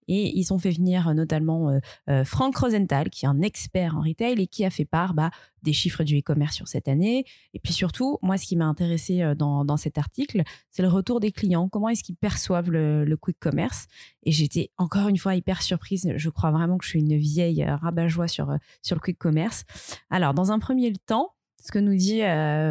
[0.08, 3.96] Et ils ont fait venir euh, notamment euh, euh, Frank Rosenthal, qui est un expert
[3.96, 5.30] en retail et qui a fait part bah,
[5.62, 7.24] des chiffres du e-commerce sur cette année.
[7.54, 11.32] Et puis surtout, moi, ce qui m'a intéressé dans, cet article, c'est le retour des
[11.32, 11.68] clients.
[11.68, 13.86] Comment est-ce qu'ils perçoivent le, quick commerce?
[14.24, 16.12] Et j'étais encore une fois hyper surprise.
[16.16, 19.64] Je crois vraiment que je suis une vieille rabat-joie sur, sur le quick commerce.
[20.10, 21.30] Alors, dans un premier temps,
[21.64, 22.20] ce que nous dit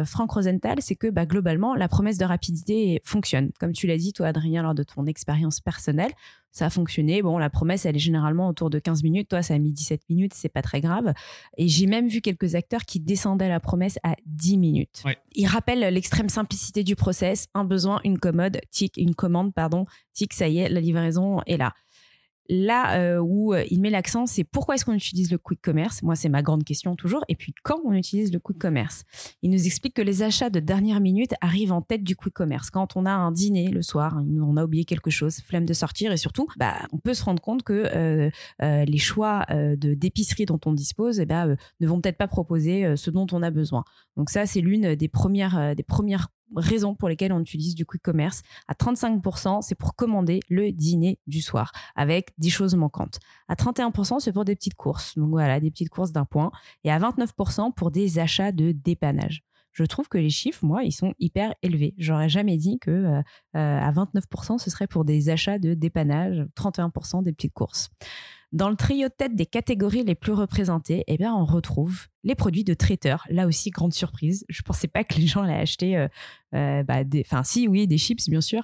[0.06, 3.50] Frank Rosenthal, c'est que bah, globalement, la promesse de rapidité fonctionne.
[3.58, 6.12] Comme tu l'as dit, toi, Adrien, lors de ton expérience personnelle,
[6.52, 7.20] ça a fonctionné.
[7.20, 9.28] Bon, la promesse, elle est généralement autour de 15 minutes.
[9.28, 11.12] Toi, ça a mis 17 minutes, c'est pas très grave.
[11.56, 15.02] Et j'ai même vu quelques acteurs qui descendaient la promesse à 10 minutes.
[15.34, 17.48] Ils rappellent l'extrême simplicité du process.
[17.54, 21.56] Un besoin, une commode, tic, une commande, pardon, tic, ça y est, la livraison est
[21.56, 21.72] là.
[22.48, 26.02] Là euh, où euh, il met l'accent, c'est pourquoi est-ce qu'on utilise le quick commerce?
[26.02, 27.24] Moi, c'est ma grande question toujours.
[27.28, 29.04] Et puis, quand on utilise le quick commerce?
[29.42, 32.70] Il nous explique que les achats de dernière minute arrivent en tête du quick commerce.
[32.70, 36.12] Quand on a un dîner le soir, on a oublié quelque chose, flemme de sortir,
[36.12, 40.60] et surtout, bah, on peut se rendre compte que euh, les choix de d'épicerie dont
[40.66, 43.84] on dispose eh ben, ne vont peut-être pas proposer ce dont on a besoin.
[44.16, 48.02] Donc ça, c'est l'une des premières, des premières raisons pour lesquelles on utilise du quick
[48.02, 48.42] commerce.
[48.68, 53.18] À 35%, c'est pour commander le dîner du soir avec 10 choses manquantes.
[53.48, 55.16] À 31%, c'est pour des petites courses.
[55.16, 56.50] Donc voilà, des petites courses d'un point.
[56.84, 59.42] Et à 29% pour des achats de dépannage.
[59.74, 61.94] Je trouve que les chiffres, moi, ils sont hyper élevés.
[61.98, 63.22] J'aurais jamais dit que euh,
[63.56, 67.90] euh, à 29%, ce serait pour des achats de dépannage, 31% des petites courses.
[68.54, 72.36] Dans le trio de tête des catégories les plus représentées, eh bien, on retrouve les
[72.36, 73.26] produits de traiteur.
[73.28, 74.44] Là aussi, grande surprise.
[74.48, 76.06] Je ne pensais pas que les gens allaient acheter, euh,
[76.54, 78.62] euh, bah, enfin, si, oui, des chips, bien sûr.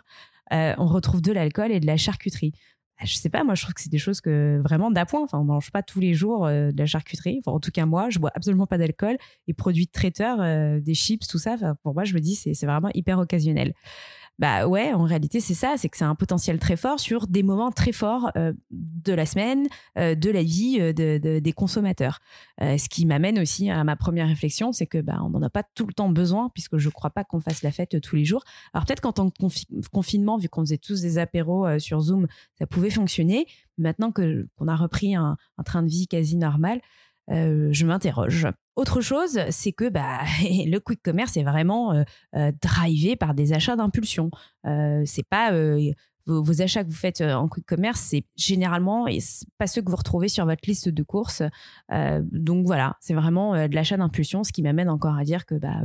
[0.53, 2.53] Euh, on retrouve de l'alcool et de la charcuterie.
[3.01, 5.25] Bah, je sais pas, moi, je trouve que c'est des choses que vraiment d'appoint.
[5.25, 7.41] Enfin, on mange pas tous les jours de la charcuterie.
[7.47, 9.17] en tout cas, moi, je bois absolument pas d'alcool.
[9.49, 10.39] Et produits de traiteur,
[10.81, 13.75] des chips, tout ça, pour moi, je me dis, c'est vraiment hyper occasionnel.
[14.41, 17.43] Bah ouais, en réalité, c'est ça, c'est que c'est un potentiel très fort sur des
[17.43, 22.21] moments très forts euh, de la semaine, euh, de la vie euh, des consommateurs.
[22.59, 25.63] ce qui m'amène aussi à ma première réflexion, c'est que bah, on n'en a pas
[25.75, 28.25] tout le temps besoin, puisque je ne crois pas qu'on fasse la fête tous les
[28.25, 28.43] jours.
[28.73, 29.37] Alors peut-être qu'en tant que
[29.93, 32.27] confinement, vu qu'on faisait tous des apéros sur Zoom,
[32.59, 33.47] ça pouvait fonctionner.
[33.77, 36.81] Maintenant qu'on a repris un train de vie quasi normal,
[37.29, 38.49] je m'interroge.
[38.81, 42.03] Autre chose, c'est que bah, le quick commerce est vraiment euh,
[42.35, 44.31] euh, drivé par des achats d'impulsion.
[44.65, 45.53] Euh, c'est pas
[46.27, 49.05] vos, achats que vous faites en quick commerce, c'est généralement
[49.59, 51.43] pas ceux que vous retrouvez sur votre liste de courses.
[51.91, 55.83] donc voilà, c'est vraiment de l'achat d'impulsion, ce qui m'amène encore à dire que bah,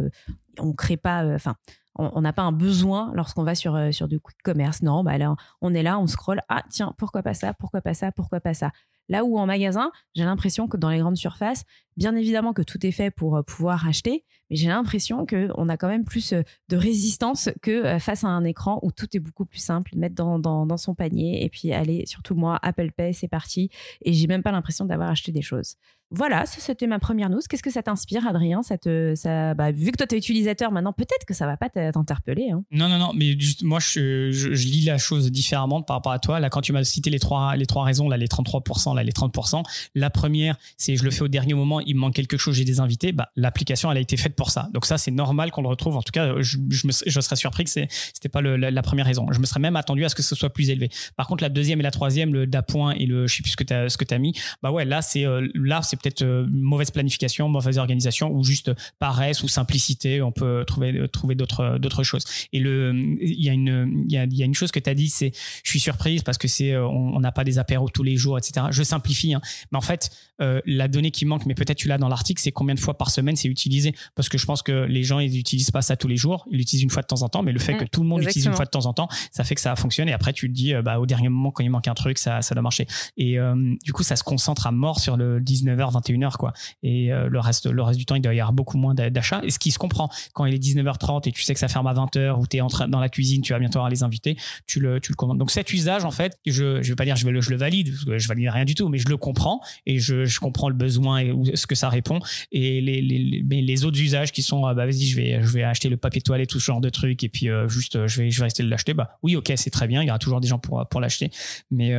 [0.59, 1.55] on crée pas, enfin.
[1.95, 4.83] on n'a pas un besoin lorsqu'on va sur, sur du quick commerce.
[4.83, 6.41] Non, bah là, on est là, on scrolle.
[6.47, 8.71] Ah, tiens, pourquoi pas ça Pourquoi pas ça Pourquoi pas ça
[9.09, 11.63] Là où en magasin, j'ai l'impression que dans les grandes surfaces,
[11.97, 15.77] bien évidemment que tout est fait pour euh, pouvoir acheter, mais j'ai l'impression qu'on a
[15.77, 19.19] quand même plus euh, de résistance que euh, face à un écran où tout est
[19.19, 23.27] beaucoup plus simple, mettre dans, son panier et puis aller, surtout moi, Apple Pay, c'est
[23.27, 23.69] parti.
[24.03, 25.75] Et j'ai même pas l'impression d'avoir acheté des choses.
[26.11, 27.39] Voilà, c'était ma première news.
[27.49, 31.33] Qu'est-ce que ça t'inspire, Adrien bah, Vu que toi, tu es utilisateur maintenant, peut-être que
[31.33, 32.51] ça va pas t'interpeller.
[32.51, 32.63] Hein.
[32.71, 36.39] Non, non, non, mais moi, je, je, lis la chose différemment par rapport à toi.
[36.39, 39.11] Là, quand tu m'as cité les trois, les trois raisons, là, les 33%, là, les
[39.11, 39.63] 30%.
[39.93, 42.65] La première, c'est je le fais au dernier moment, il me manque quelque chose, j'ai
[42.65, 43.11] des invités.
[43.11, 44.69] Bah, l'application, elle a été faite pour ça.
[44.73, 45.97] Donc ça, c'est normal qu'on le retrouve.
[45.97, 49.27] En tout cas, je, je, serais surpris que c'était pas le, la, première raison.
[49.31, 50.89] Je me serais même attendu à ce que ce soit plus élevé.
[51.15, 53.57] Par contre, la deuxième et la troisième, le d'appoint et le, je sais plus ce
[53.57, 56.21] que tu as, ce que as mis, bah ouais, là, c'est euh, là, c'est peut-être
[56.21, 60.21] euh, mauvaise planification, mauvaise organisation ou juste paresse ou simplicité.
[60.21, 62.23] On peut trouver, trouver d'autres, choses.
[62.53, 64.95] Et le, il y a une, y a, y a une chose que tu as
[64.95, 65.31] dit, c'est,
[65.63, 68.37] je suis surprise parce que c'est, euh, on n'a pas des apéros tous les jours,
[68.37, 68.67] etc.
[68.71, 69.41] Je simplifie, hein.
[69.71, 72.75] mais en fait, la donnée qui manque, mais peut-être tu l'as dans l'article, c'est combien
[72.75, 73.95] de fois par semaine c'est utilisé?
[74.15, 76.45] Parce que je pense que les gens, ils n'utilisent pas ça tous les jours.
[76.51, 78.07] Ils l'utilisent une fois de temps en temps, mais le fait mmh, que tout le
[78.07, 80.09] monde l'utilise une fois de temps en temps, ça fait que ça fonctionne.
[80.09, 82.41] Et après, tu te dis, bah, au dernier moment, quand il manque un truc, ça,
[82.41, 82.85] ça doit marcher.
[83.17, 83.37] Et
[83.83, 86.53] du coup, ça se concentre à mort sur le 19h, 21h, quoi.
[86.83, 89.41] Et le reste, le reste du temps, il doit y avoir beaucoup moins d'achats.
[89.43, 91.87] Et ce qui se comprend, quand il est 19h30 et tu sais que ça ferme
[91.87, 94.03] à 20h ou tu es en train, dans la cuisine, tu vas bientôt avoir les
[94.03, 95.37] invités, tu le, tu le commandes.
[95.37, 97.57] Donc cet usage, en fait, je, je vais pas dire je, vais le, je le
[97.57, 100.39] valide, parce que je valide rien du tout, mais je le comprends et je, je
[100.39, 102.19] comprends le besoin et ce que ça répond.
[102.51, 105.63] Et les, les, les, les autres usages qui sont, bah vas-y, je vais, je vais
[105.63, 108.39] acheter le papier toilette, tout ce genre de trucs, et puis juste, je vais, je
[108.39, 108.93] vais rester de l'acheter.
[108.93, 111.31] Bah oui, ok, c'est très bien, il y aura toujours des gens pour, pour l'acheter,
[111.71, 111.93] mais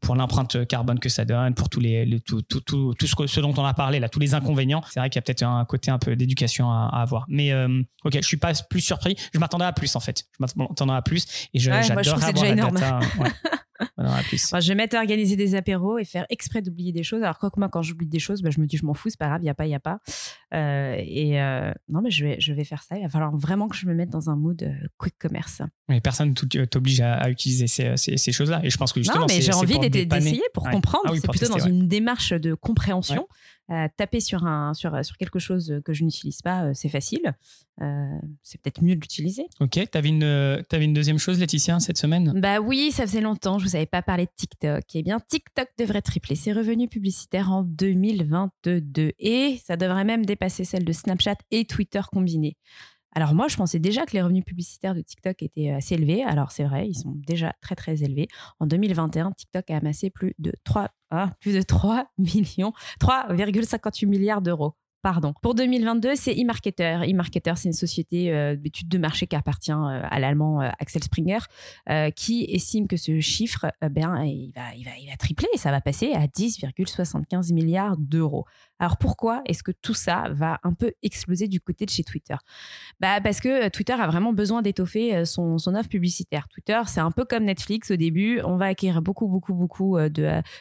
[0.00, 3.40] pour l'empreinte carbone que ça donne, pour tous les, tout, tout, tout, tout, ce, ce
[3.40, 5.64] dont on a parlé là, tous les inconvénients, c'est vrai qu'il y a peut-être un
[5.64, 7.24] côté un peu d'éducation à, avoir.
[7.28, 9.16] Mais euh, ok, je suis pas plus surpris.
[9.32, 10.24] Je m'attendais à plus en fait.
[10.38, 13.00] Je m'attendais à plus et j'adore avoir
[13.78, 14.60] data.
[14.60, 17.22] je vais mettre à organiser des apéros et faire exprès d'oublier des choses.
[17.22, 19.10] Alors, quoi que moi, quand j'oublie des choses, bah, je me dis, je m'en fous,
[19.10, 20.00] c'est pas grave, il a pas, il a pas.
[20.54, 22.96] Euh, et euh, non, mais je vais, je vais faire ça.
[22.96, 25.62] Il va falloir vraiment que je me mette dans un mood quick commerce.
[25.88, 28.60] Mais personne t'oblige à, utiliser ces, ces, choses-là.
[28.62, 31.04] Et je pense que justement, non, mais j'ai envie d'essayer pour comprendre.
[31.08, 33.26] Ah c'est plutôt dans une démarche de compréhension.
[33.70, 37.34] Euh, taper sur, un, sur, sur quelque chose que je n'utilise pas, euh, c'est facile.
[37.82, 39.46] Euh, c'est peut-être mieux de l'utiliser.
[39.60, 40.08] Ok, tu avais,
[40.72, 42.32] avais, une deuxième chose, Laetitia, cette semaine?
[42.40, 44.84] Bah oui, ça faisait longtemps, je ne vous avais pas parlé de TikTok.
[44.94, 50.37] Eh bien, TikTok devrait tripler ses revenus publicitaires en 2022 et ça devrait même dépasser
[50.48, 52.56] celle de Snapchat et Twitter combinés.
[53.14, 56.22] Alors moi, je pensais déjà que les revenus publicitaires de TikTok étaient assez élevés.
[56.22, 58.28] Alors c'est vrai, ils sont déjà très très élevés.
[58.60, 64.42] En 2021, TikTok a amassé plus de 3, ah, plus de 3 millions, 3,58 milliards
[64.42, 64.74] d'euros.
[65.02, 65.32] Pardon.
[65.42, 67.02] Pour 2022, c'est eMarketer.
[67.04, 71.04] eMarketer, c'est une société euh, d'études de marché qui appartient euh, à l'allemand euh, Axel
[71.04, 71.38] Springer,
[72.16, 75.80] qui estime que ce chiffre, ben, il va, il, va, il va tripler, ça va
[75.80, 78.44] passer à 10,75 milliards d'euros.
[78.78, 82.36] Alors pourquoi est-ce que tout ça va un peu exploser du côté de chez Twitter?
[83.00, 86.48] Bah Parce que Twitter a vraiment besoin d'étoffer son, son offre publicitaire.
[86.48, 88.40] Twitter, c'est un peu comme Netflix au début.
[88.44, 89.98] On va acquérir beaucoup, beaucoup, beaucoup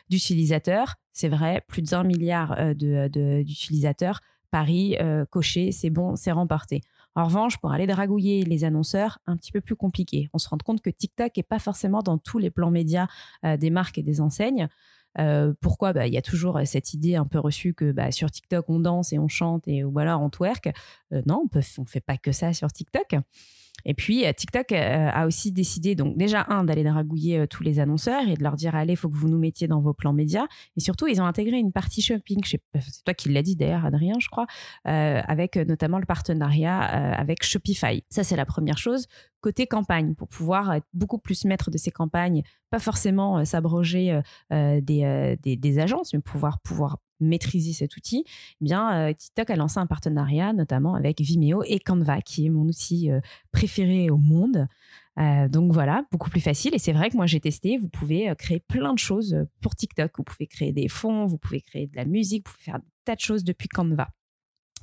[0.09, 0.95] d'utilisateurs.
[1.13, 4.21] C'est vrai, plus 1 milliard d'utilisateurs.
[4.51, 4.97] Paris,
[5.29, 6.81] coché, c'est bon, c'est remporté.
[7.15, 10.29] En revanche, pour aller dragouiller les annonceurs, un petit peu plus compliqué.
[10.33, 13.07] On se rend compte que TikTok n'est pas forcément dans tous les plans médias
[13.43, 14.67] des marques et des enseignes.
[15.19, 15.93] Euh, pourquoi?
[15.93, 18.79] Bah, Il y a toujours cette idée un peu reçue que bah, sur TikTok, on
[18.79, 20.67] danse et on chante et voilà, on twerk.
[21.13, 23.15] Euh, non, on ne fait pas que ça sur TikTok.
[23.85, 28.27] Et puis, euh, TikTok a aussi décidé, donc déjà, un, d'aller dragouiller tous les annonceurs
[28.27, 30.45] et de leur dire, allez, il faut que vous nous mettiez dans vos plans médias.
[30.75, 32.61] Et surtout, ils ont intégré une partie shopping, c'est
[33.03, 34.47] toi qui l'as dit d'ailleurs, Adrien, je crois,
[34.83, 38.03] avec notamment le partenariat avec Shopify.
[38.09, 39.07] Ça, c'est la première chose
[39.41, 44.11] côté campagne pour pouvoir être beaucoup plus maître de ces campagnes, pas forcément euh, s'abroger
[44.11, 49.55] euh, euh, des, des, agences, mais pouvoir pouvoir maîtriser cet outil, eh bien TikTok a
[49.55, 53.09] lancé un partenariat notamment avec Vimeo et Canva, qui est mon outil
[53.51, 54.67] préféré au monde.
[55.49, 56.75] donc voilà, beaucoup plus facile.
[56.75, 57.77] Et c'est vrai que moi j'ai testé.
[57.77, 60.11] Vous pouvez créer plein de choses pour TikTok.
[60.17, 62.87] Vous pouvez créer des fonds, vous pouvez créer de la musique, vous pouvez faire des
[63.05, 64.09] tas de choses depuis Canva.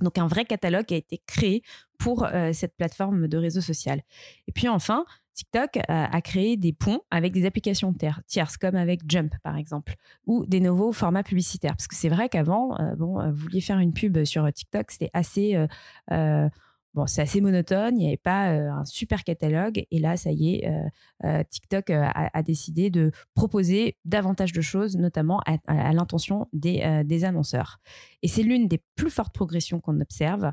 [0.00, 1.62] Donc un vrai catalogue a été créé
[1.98, 4.02] pour euh, cette plateforme de réseau social.
[4.48, 7.94] Et puis enfin, TikTok a, créé des ponts avec des applications
[8.26, 9.94] tierces, comme avec Jump par exemple,
[10.26, 11.72] ou des nouveaux formats publicitaires.
[11.76, 14.90] Parce que c'est vrai qu'avant, euh, bon, euh, vous vouliez faire une pub sur TikTok,
[14.90, 15.56] c'était assez
[16.94, 19.84] Bon, c'est assez monotone, il n'y avait pas euh, un super catalogue.
[19.90, 20.88] Et là, ça y est, euh,
[21.24, 27.80] euh, TikTok a, décidé de proposer davantage de choses, notamment à, l'intention des, des, annonceurs.
[28.22, 30.52] Et c'est l'une des plus fortes progressions qu'on observe.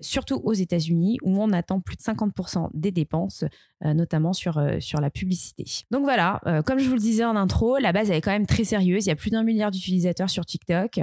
[0.00, 3.44] Surtout aux États-Unis, où on attend plus de 50% des dépenses,
[3.84, 5.64] notamment sur, sur la publicité.
[5.90, 8.46] Donc voilà, comme je vous le disais en intro, la base elle est quand même
[8.46, 9.06] très sérieuse.
[9.06, 11.00] Il y a plus d'un milliard d'utilisateurs sur TikTok.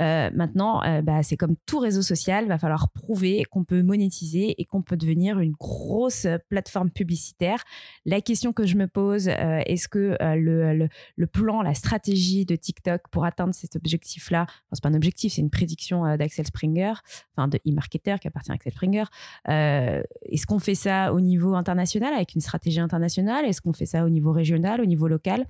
[0.00, 3.82] Euh, maintenant, euh, bah, c'est comme tout réseau social, il va falloir prouver qu'on peut
[3.82, 7.64] monétiser et qu'on peut devenir une grosse plateforme publicitaire.
[8.04, 12.56] La question que je me pose, euh, est-ce que le, le, plan, la stratégie de
[12.56, 16.94] TikTok pour atteindre cet objectif-là, enfin, c'est pas un objectif, c'est une prédiction d'Axel Springer,
[17.36, 19.04] enfin de e-marketer qui appartient à Axel Springer.
[19.46, 23.44] est-ce qu'on fait ça au niveau international avec une stratégie internationale?
[23.44, 25.46] Est-ce qu'on fait ça au niveau régional, au niveau local?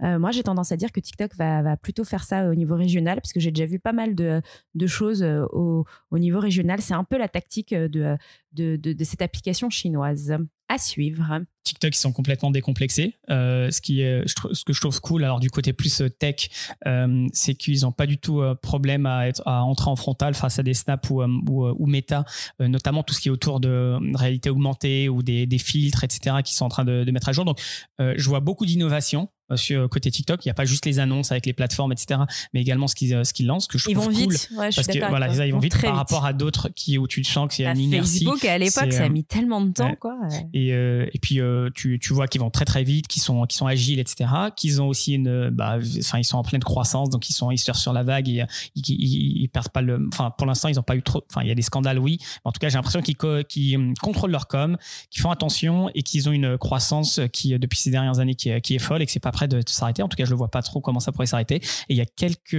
[0.00, 3.32] Moi, j'ai tendance à dire que TikTok va, plutôt faire ça au niveau régional, parce
[3.32, 4.42] que j'ai déjà vu pas mal de,
[4.86, 6.80] choses au, niveau régional.
[6.80, 8.16] C'est un peu la tactique de,
[8.52, 10.36] de cette application chinoise
[10.68, 11.40] à suivre.
[11.66, 13.14] TikTok, ils sont complètement décomplexés.
[13.28, 16.48] Euh, ce, qui est, ce que je trouve cool, alors du côté plus euh, tech,
[16.86, 20.58] euh, c'est qu'ils n'ont pas du tout problème à, être, à entrer en frontal face
[20.58, 22.24] à des snaps ou, ou, ou méta,
[22.60, 26.54] notamment tout ce qui est autour de réalité augmentée ou des, des filtres, etc., qui
[26.54, 27.44] sont en train de, de mettre à jour.
[27.44, 27.60] Donc,
[27.98, 30.44] je vois beaucoup d'innovation sur côté TikTok.
[30.44, 32.20] Il n'y a pas juste les annonces avec les plateformes, etc.,
[32.52, 34.32] mais également ce qu'ils ce qu'ils lancent, que je ils trouve vont cool.
[34.32, 34.50] Vite.
[34.56, 37.22] Ouais, je parce que voilà, ils, vont vite par rapport à d'autres qui où tu
[37.24, 38.24] sens qu'il y a une inertie.
[38.24, 40.16] Facebook à l'époque, ça a mis tellement de temps, quoi.
[40.56, 41.40] Et, et puis
[41.74, 44.30] tu, tu, vois qu'ils vont très très vite, qu'ils sont, sont agiles, etc.
[44.56, 47.58] Qu'ils ont aussi une, bah, enfin, ils sont en pleine croissance, donc ils sont, ils
[47.58, 50.82] surfent sur la vague et ils, ils, perdent pas le, enfin, pour l'instant, ils n'ont
[50.82, 52.18] pas eu trop, enfin, il y a des scandales, oui.
[52.44, 54.78] En tout cas, j'ai l'impression qu'ils, hum, contrôlent leur com,
[55.10, 58.78] qu'ils font attention et qu'ils ont une croissance qui, depuis ces dernières années, qui est,
[58.78, 60.02] folle et que c'est pas prêt de, de s'arrêter.
[60.02, 61.56] En tout cas, je le vois pas trop comment ça pourrait s'arrêter.
[61.56, 62.54] Et il y a quelques,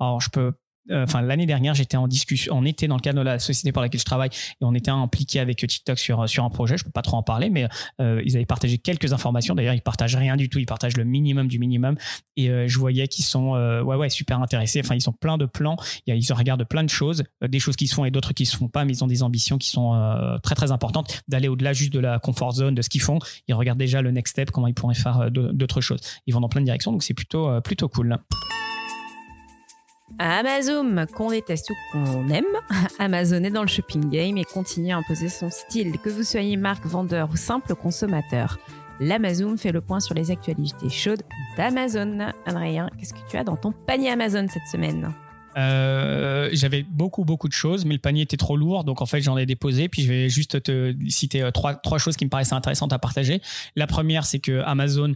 [0.00, 0.52] alors je peux euh,
[0.90, 3.82] enfin l'année dernière, j'étais en discussion, on était dans le cadre de la société pour
[3.82, 6.76] laquelle je travaille et on était impliqué avec TikTok sur sur un projet.
[6.76, 7.66] Je peux pas trop en parler, mais
[8.00, 9.54] euh, ils avaient partagé quelques informations.
[9.54, 11.96] D'ailleurs, ils partagent rien du tout, ils partagent le minimum du minimum.
[12.36, 14.80] Et euh, je voyais qu'ils sont ouais ouais super intéressés.
[14.84, 15.76] Enfin, ils sont plein de plans.
[16.06, 18.68] Ils regardent plein de choses, des choses qui se font et d'autres qui se font
[18.68, 22.00] pas, mais ils ont des ambitions qui sont très très importantes d'aller au-delà juste de
[22.00, 23.18] la comfort zone de ce qu'ils font.
[23.48, 26.00] Ils regardent déjà le next step, comment ils pourraient faire d'autres choses.
[26.26, 28.18] Ils vont dans plein de directions, donc c'est plutôt plutôt cool.
[30.18, 32.44] Amazon, qu'on déteste ou qu'on aime,
[32.98, 36.56] Amazon est dans le shopping game et continue à imposer son style, que vous soyez
[36.56, 38.58] marque, vendeur ou simple consommateur.
[38.98, 41.22] L'Amazon fait le point sur les actualités chaudes
[41.56, 42.32] d'Amazon.
[42.46, 45.12] Adrien, qu'est-ce que tu as dans ton panier Amazon cette semaine?
[45.56, 49.20] Euh, j'avais beaucoup, beaucoup de choses, mais le panier était trop lourd, donc en fait
[49.22, 49.88] j'en ai déposé.
[49.88, 52.98] Puis je vais juste te citer euh, trois, trois choses qui me paraissaient intéressantes à
[52.98, 53.40] partager.
[53.74, 55.14] La première, c'est que Amazon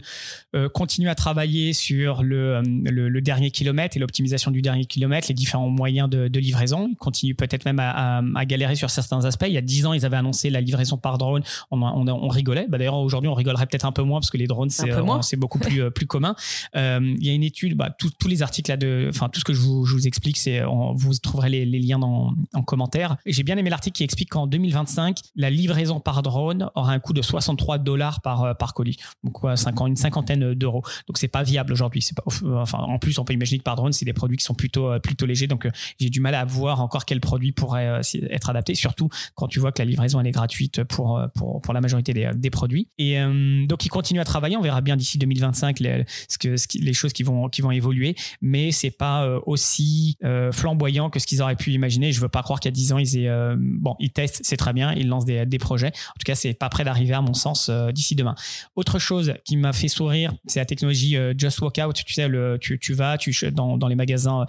[0.55, 5.35] euh, continue à travailler sur le, le, dernier kilomètre et l'optimisation du dernier kilomètre, les
[5.35, 6.89] différents moyens de, de livraison.
[6.91, 9.45] Ils continuent peut-être même à, à, galérer sur certains aspects.
[9.47, 11.43] Il y a dix ans, ils avaient annoncé la livraison par drone.
[11.69, 12.65] On, on, on rigolait.
[12.67, 15.59] Bah, D'ailleurs, aujourd'hui, on rigolerait peut-être un peu moins parce que les drones, c'est beaucoup
[15.59, 16.35] plus, plus commun.
[16.73, 19.53] il y a une étude, bah, tous les articles là de, enfin tout ce que
[19.53, 20.61] je vous, je vous explique c'est,
[20.95, 23.17] vous trouverez les, liens en commentaire.
[23.25, 27.13] J'ai bien aimé l'article qui explique qu'en 2025, la livraison par drone aura un coût
[27.13, 28.97] de 63 dollars par, euh, par colis.
[29.23, 30.83] Donc, une cinquantaine d'euros.
[31.07, 32.07] Donc, c'est pas viable aujourd'hui.
[32.45, 34.91] Enfin, en plus, on peut imaginer que par drone, c'est des produits qui sont plutôt,
[34.91, 35.47] euh, légers.
[35.47, 39.47] Donc, euh, j'ai du mal à voir encore quel produit pourrait être adapté, surtout quand
[39.47, 41.19] tu vois que la livraison, elle est gratuite pour,
[41.73, 42.87] la majorité des, produits.
[42.97, 43.17] Et
[43.67, 44.57] donc, ils continuent à travailler.
[44.57, 48.15] On verra bien d'ici 2025 les, ce que, les choses qui vont, qui vont évoluer.
[48.41, 52.11] Mais c'est pas aussi euh, flamboyant que ce qu'ils auraient pu imaginer.
[52.11, 54.41] Je veux pas croire qu'il y a 10 ans, ils aient, euh, bon, ils testent,
[54.43, 55.87] c'est très bien, ils lancent des, projets.
[55.87, 58.35] En tout cas, c'est pas prêt d'arriver à mon sens euh, d'ici demain.
[58.75, 61.95] Autre chose qui m'a fait sourire, c'est la technologie Just Walk Out.
[62.05, 62.29] Tu sais,
[62.59, 64.45] tu, vas, tu dans, dans les magasins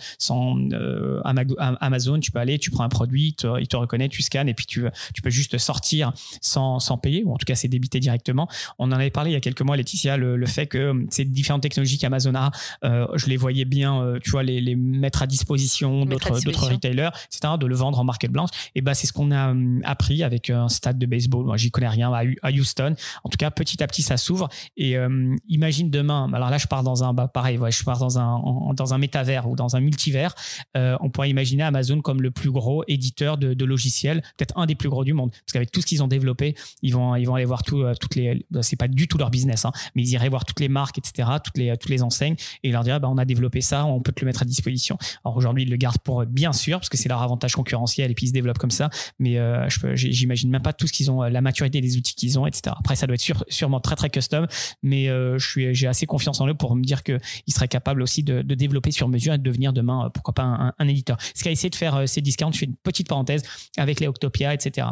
[1.81, 4.55] Amazon, tu peux aller, tu prends un produit, te, il te reconnaît, tu scannes et
[4.55, 4.85] puis tu,
[5.23, 8.49] peux juste sortir sans, payer ou en tout cas c'est débité directement.
[8.79, 11.63] On en avait parlé il y a quelques mois, Laetitia, le, fait que ces différentes
[11.63, 12.51] technologies qu'Amazon a,
[12.83, 15.62] je les voyais bien, tu vois, les mettre à disposition
[16.05, 18.51] d'autres, d'autres retailers, etc., de le vendre en market blanche.
[18.75, 21.45] Et ben, c'est ce qu'on a hum, appris avec un stade de baseball.
[21.45, 22.95] Moi, j'y connais rien à Houston.
[23.25, 24.49] En tout cas, petit à petit, ça s'ouvre.
[24.77, 27.99] Et hum, imagine demain, alors là, je pars dans un, bah, pareil, ouais, je pars
[27.99, 28.41] dans un,
[28.75, 30.35] dans un métavers ou dans un multivers.
[30.77, 34.67] Euh, on pourrait imaginer Amazon comme le plus gros éditeur de, de logiciels, peut-être un
[34.67, 35.31] des plus gros du monde.
[35.31, 37.95] Parce qu'avec tout ce qu'ils ont développé, ils vont, ils vont aller voir tout, euh,
[37.99, 40.61] toutes les, bah, c'est pas du tout leur business, hein, mais ils iraient voir toutes
[40.61, 43.25] les marques, etc., toutes les, toutes les enseignes et ils leur diraient, bah, on a
[43.25, 44.99] développé ça, on peut te le mettre à disposition.
[45.25, 48.15] Alors aujourd'hui, ils le gardent pour bien sûr, parce que c'est leur avantage concurrentiel et
[48.15, 48.91] puis ils se développent comme ça.
[49.19, 52.47] Mais euh, j'imagine même pas tout ce qu'ils ont, la maturité des outils qu'ils ont,
[52.47, 52.75] etc.
[52.79, 54.47] Après, ça doit être sûrement très très custom,
[54.83, 58.43] mais euh, j'ai assez confiance en eux pour me dire qu'ils seraient capables aussi de,
[58.43, 61.17] développer sur mesure et de devenir demain, euh, pourquoi pas, un, un éditeur.
[61.35, 63.43] Ce qu'a essayé de faire ces discounts, je fais une petite parenthèse
[63.77, 64.89] avec les Octopia, etc.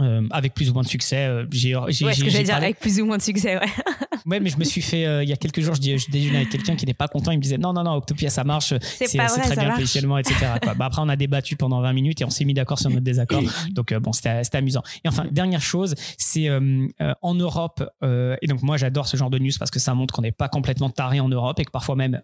[0.00, 1.26] Euh, avec plus ou moins de succès.
[1.26, 3.66] Euh, j'ai, j'ai, ouais, ce que j'allais dire, avec plus ou moins de succès, ouais.
[4.26, 6.38] ouais, mais je me suis fait, euh, il y a quelques jours, je, je déjeunais
[6.38, 7.30] avec quelqu'un qui n'était pas content.
[7.30, 8.72] Il me disait non, non, non, Octopia, ça marche.
[8.80, 10.34] C'est, c'est, c'est très bien officiellement, etc.
[10.62, 10.72] Quoi.
[10.72, 13.02] Bah, après, on a débattu pendant 20 minutes et on s'est mis d'accord sur notre
[13.02, 13.42] désaccord.
[13.70, 14.82] donc, bon, c'était, c'était amusant.
[15.04, 19.52] Et enfin, dernière chose, c'est en Europe, et donc moi, j'adore ce genre de news
[19.58, 22.22] parce que ça montre qu'on n'est pas complètement taré en Europe et que parfois même,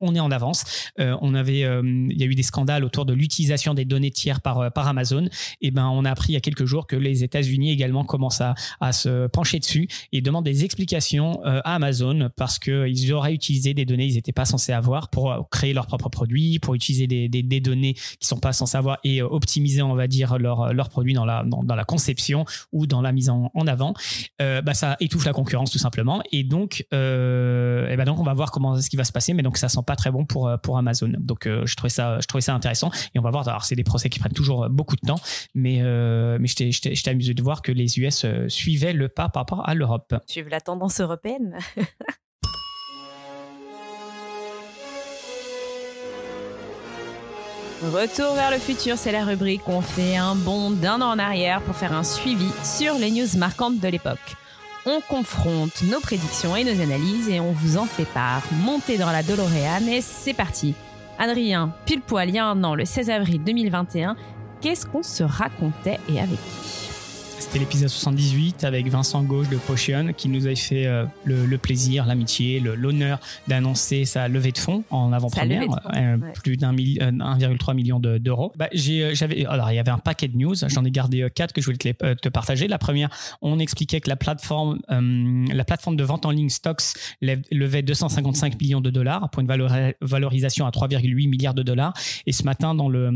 [0.00, 0.64] on est en avance.
[0.98, 4.72] on avait, il y a eu des scandales autour de l'utilisation des données tiers par,
[4.72, 5.28] par Amazon.
[5.60, 8.04] Et ben, on a appris il y a quelques jours que les les États-Unis également
[8.04, 13.34] commencent à, à, se pencher dessus et demandent des explications à Amazon parce qu'ils auraient
[13.34, 17.06] utilisé des données qu'ils n'étaient pas censés avoir pour créer leurs propres produits, pour utiliser
[17.06, 20.72] des, des, des données qui sont pas censés avoir et optimiser, on va dire, leurs
[20.72, 23.94] leur produits dans la, dans, la conception ou dans la mise en, en avant.
[24.38, 26.22] bah, ça étouffe la concurrence tout simplement.
[26.32, 29.42] Et donc, et ben donc on va voir comment ce qui va se passer, mais
[29.42, 31.12] donc ça sent pas très bon pour, pour Amazon.
[31.18, 33.46] Donc je trouvais ça, je trouvais ça intéressant et on va voir.
[33.48, 35.20] Alors c'est des procès qui prennent toujours beaucoup de temps,
[35.54, 36.72] mais euh, mais j'étais
[37.08, 40.14] amusé de voir que les US euh, suivaient le pas par rapport à l'Europe.
[40.26, 41.58] Suivent la tendance européenne.
[47.82, 51.18] Retour vers le futur, c'est la rubrique où on fait un bond d'un an en
[51.18, 54.36] arrière pour faire un suivi sur les news marquantes de l'époque.
[54.84, 58.42] On confronte nos prédictions et nos analyses et on vous en fait part.
[58.52, 60.74] Montez dans la DeLorean et c'est parti.
[61.18, 64.14] Adrien, pile poil il y a un an, le 16 avril 2021,
[64.60, 66.89] qu'est-ce qu'on se racontait et avec qui?
[67.40, 72.04] C'était l'épisode 78 avec Vincent Gauche de Potion qui nous avait fait euh, le, plaisir,
[72.04, 75.64] l'amitié, l'honneur d'annoncer sa levée de fonds en avant-première,
[75.96, 78.52] euh, plus d'un 1,3 million d'euros.
[78.56, 81.52] bah, euh, j'avais, alors il y avait un paquet de news, j'en ai gardé quatre
[81.52, 82.68] que je voulais te, te, partager.
[82.68, 83.08] La première,
[83.40, 88.80] on expliquait que la plateforme, la plateforme de vente en ligne Stocks levait 255 millions
[88.82, 89.48] de dollars pour une
[90.00, 91.94] valorisation à 3,8 milliards de dollars.
[92.26, 93.10] Et ce matin, dans le,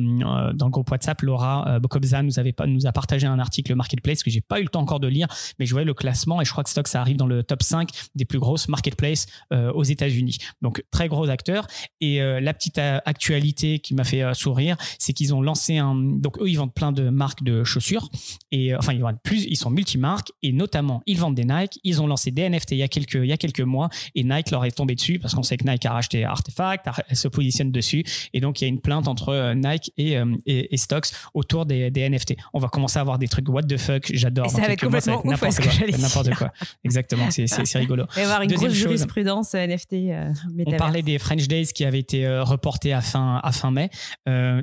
[0.54, 4.30] dans le groupe WhatsApp, Laura Bokobza nous, avait, nous a partagé un article Marketplace que
[4.30, 6.50] j'ai pas eu le temps encore de lire, mais je voyais le classement et je
[6.50, 9.82] crois que Stock ça arrive dans le top 5 des plus grosses marketplaces euh, aux
[9.82, 10.38] États-Unis.
[10.62, 11.66] Donc très gros acteur.
[12.00, 15.94] Et euh, la petite euh, actualité qui m'a fait sourire, c'est qu'ils ont lancé un.
[15.94, 18.08] Donc eux, ils vendent plein de marques de chaussures
[18.50, 21.80] et enfin ils vendent plus, ils sont multimarques et notamment ils vendent des Nike.
[21.84, 24.24] Ils ont lancé des NFT il y a quelques il y a quelques mois et
[24.24, 27.28] Nike leur est tombé dessus parce qu'on sait que Nike a racheté Artefact, elle se
[27.28, 31.66] positionne dessus et donc il y a une plainte entre Nike et, et, Stocks autour
[31.66, 32.34] des NFT.
[32.52, 34.50] On va commencer à avoir des trucs what the fuck j'adore.
[34.50, 35.72] Ça va être complètement n'importe quoi.
[35.98, 36.52] N'importe quoi.
[36.84, 38.04] Exactement, c'est rigolo.
[38.10, 39.92] Il va y avoir une Deuxième grosse jurisprudence euh, NFT.
[39.92, 40.32] Euh,
[40.66, 43.90] on parlait des French Days qui avaient été euh, reportés à fin, à fin mai.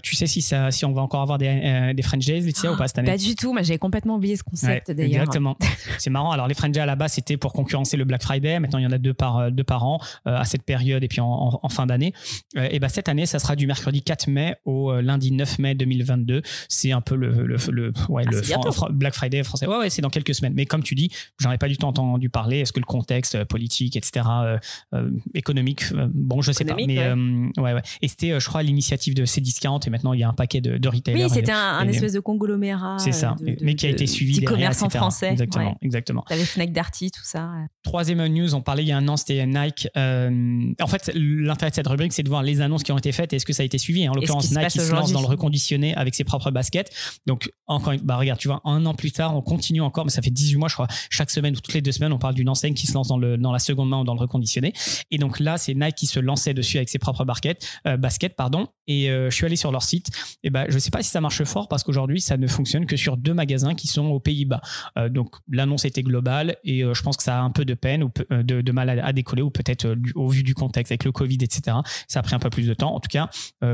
[0.04, 2.77] tu sais si, ça, si on va encore avoir des, des French Days, Laetitia, ou
[2.77, 3.12] pas cette année?
[3.12, 5.21] Pas du tout, mais j'avais complètement oublié ce concept d'ailleurs.
[5.21, 5.58] Exactement.
[5.97, 6.32] c'est marrant.
[6.32, 8.60] Alors, les French Days à la base, c'était pour concurrencer le Black Friday.
[8.60, 11.21] Maintenant, il y en a deux par, deux par an à cette période et puis
[11.21, 12.13] en, en, fin d'année.
[12.56, 16.41] et bah, cette année, ça sera du mercredi 4 mai au lundi 9 mai 2022.
[16.69, 19.67] C'est un peu le, le, le, ouais, ah, le Black Friday français.
[19.67, 20.54] Ouais, ouais, c'est dans quelques semaines.
[20.56, 22.60] Mais comme tu dis, j'en ai pas du tout entendu parler.
[22.60, 24.58] Est-ce que le contexte euh, politique, etc., euh,
[24.94, 26.76] euh, économique, bon, je sais pas.
[26.76, 27.74] Mais ouais.
[27.74, 30.62] ouais, Et c'était, je crois, l'initiative de C1040 et maintenant il y a un paquet
[30.62, 31.26] de, de retailers.
[31.26, 32.98] Oui, c'était un, espèce de conglomérat.
[33.00, 34.39] C'est ça, mais qui a été suivi.
[34.39, 35.32] Du commerce en français.
[35.32, 36.24] Exactement, exactement.
[36.28, 37.52] T'avais Fnac Darty, tout ça.
[37.84, 39.88] Troisième news, on parlait il y a un an, c'était Nike.
[39.96, 43.34] en fait, l'intérêt de cette rubrique, c'est de voir les annonces qui ont été faites
[43.34, 44.08] et est-ce que ça a été suivi.
[44.08, 46.91] En l'occurrence, Nike se lance dans le reconditionné avec ses propres baskets.
[47.28, 50.22] Donc, encore, bah regarde, tu vois, un an plus tard, on continue encore, mais ça
[50.22, 52.50] fait 18 mois, je crois, chaque semaine ou toutes les deux semaines, on parle d'une
[52.50, 54.74] enseigne qui se lance dans, le, dans la seconde main ou dans le reconditionné.
[55.10, 58.36] Et donc là, c'est Nike qui se lançait dessus avec ses propres baskets, euh, baskets
[58.36, 58.68] pardon.
[58.88, 60.10] Et euh, je suis allé sur leur site.
[60.44, 62.98] Et ben, je sais pas si ça marche fort parce qu'aujourd'hui, ça ne fonctionne que
[62.98, 64.62] sur deux magasins qui sont aux Pays-Bas.
[64.98, 68.04] Euh, donc l'annonce était globale et je pense que ça a un peu de peine
[68.04, 71.78] ou de, mal à, décoller ou peut-être au vu du contexte avec le Covid, etc.
[72.08, 72.94] Ça a pris un peu plus de temps.
[72.94, 73.30] En tout cas,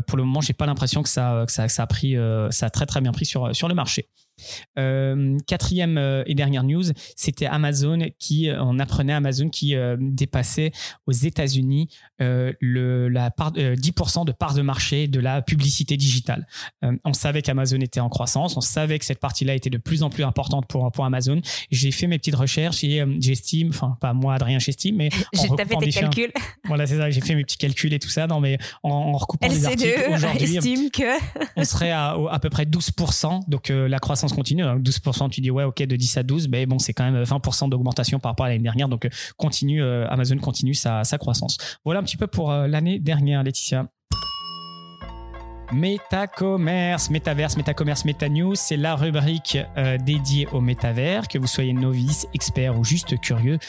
[0.07, 2.15] pour le moment, j'ai pas l'impression que ça, que ça, ça, a pris,
[2.49, 4.07] ça a très très bien pris sur, sur le marché.
[4.77, 6.83] Euh, quatrième euh, et dernière news,
[7.15, 10.71] c'était Amazon qui, euh, on apprenait Amazon qui dépassait
[11.05, 16.47] aux États-Unis le la part 10% de part de marché de la publicité digitale.
[17.03, 20.09] on savait qu'Amazon était en croissance, on savait que cette partie-là était de plus en
[20.09, 21.41] plus importante pour pour Amazon.
[21.71, 25.77] J'ai fait mes petites recherches et j'estime, enfin pas moi Adrien j'estime, mais j'ai fait
[25.77, 26.31] tes calculs.
[26.65, 28.27] Voilà c'est ça, j'ai fait mes petits calculs et tout ça.
[28.27, 31.17] Non mais en, en recoupant les articles aujourd'hui, estime que
[31.55, 34.63] on serait à, à peu près 12%, donc la croissance continue.
[34.63, 35.29] 12%, hein.
[35.29, 38.19] tu dis ouais, ok, de 10 à 12, mais bon, c'est quand même 20% d'augmentation
[38.19, 38.89] par rapport à l'année dernière.
[38.89, 41.57] Donc, euh, continue, euh, Amazon continue sa, sa croissance.
[41.85, 43.87] Voilà un petit peu pour euh, l'année dernière, Laetitia.
[45.73, 51.27] Métacommerce, métaverse, métacommerce, métanews, c'est la rubrique euh, dédiée au métavers.
[51.27, 53.59] Que vous soyez novice, expert ou juste curieux,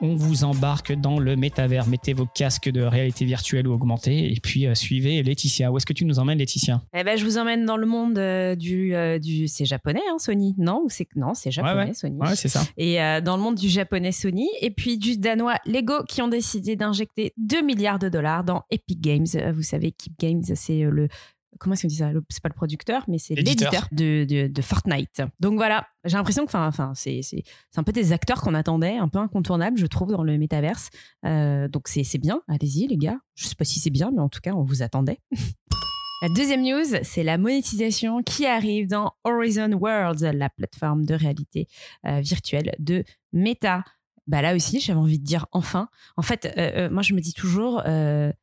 [0.00, 1.88] on vous embarque dans le métavers.
[1.88, 5.72] Mettez vos casques de réalité virtuelle ou augmentée et puis euh, suivez Laetitia.
[5.72, 6.80] Où est-ce que tu nous emmènes, Laetitia?
[6.94, 10.54] Eh ben, je vous emmène dans le monde euh, du, du, c'est japonais, hein, Sony.
[10.58, 12.18] Non, c'est non, c'est japonais, Sony.
[12.18, 12.62] Ouais, c'est ça.
[12.76, 16.76] Et dans le monde du japonais Sony et puis du danois Lego qui ont décidé
[16.76, 19.26] d'injecter 2 milliards de dollars dans Epic Games.
[19.52, 21.08] Vous savez, Epic Games, c'est le
[21.58, 22.10] comment est-ce qu'on dit ça?
[22.28, 25.22] C'est pas le producteur, mais c'est l'éditeur de, de, Fortnite.
[25.40, 27.42] Donc voilà, j'ai l'impression que enfin, c'est, c'est,
[27.76, 30.90] un peu des acteurs qu'on attendait, un peu incontournables, je trouve, dans le métaverse.
[31.24, 33.18] Euh, donc c'est, bien, allez-y les gars.
[33.34, 35.20] Je sais pas si c'est bien, mais en tout cas, on vous attendait.
[36.20, 41.68] La deuxième news, c'est la monétisation qui arrive dans Horizon Worlds, la plateforme de réalité
[42.08, 43.84] euh, virtuelle de Meta.
[44.26, 45.88] Bah là aussi, j'avais envie de dire enfin.
[46.16, 47.82] En fait, euh, moi je me dis toujours,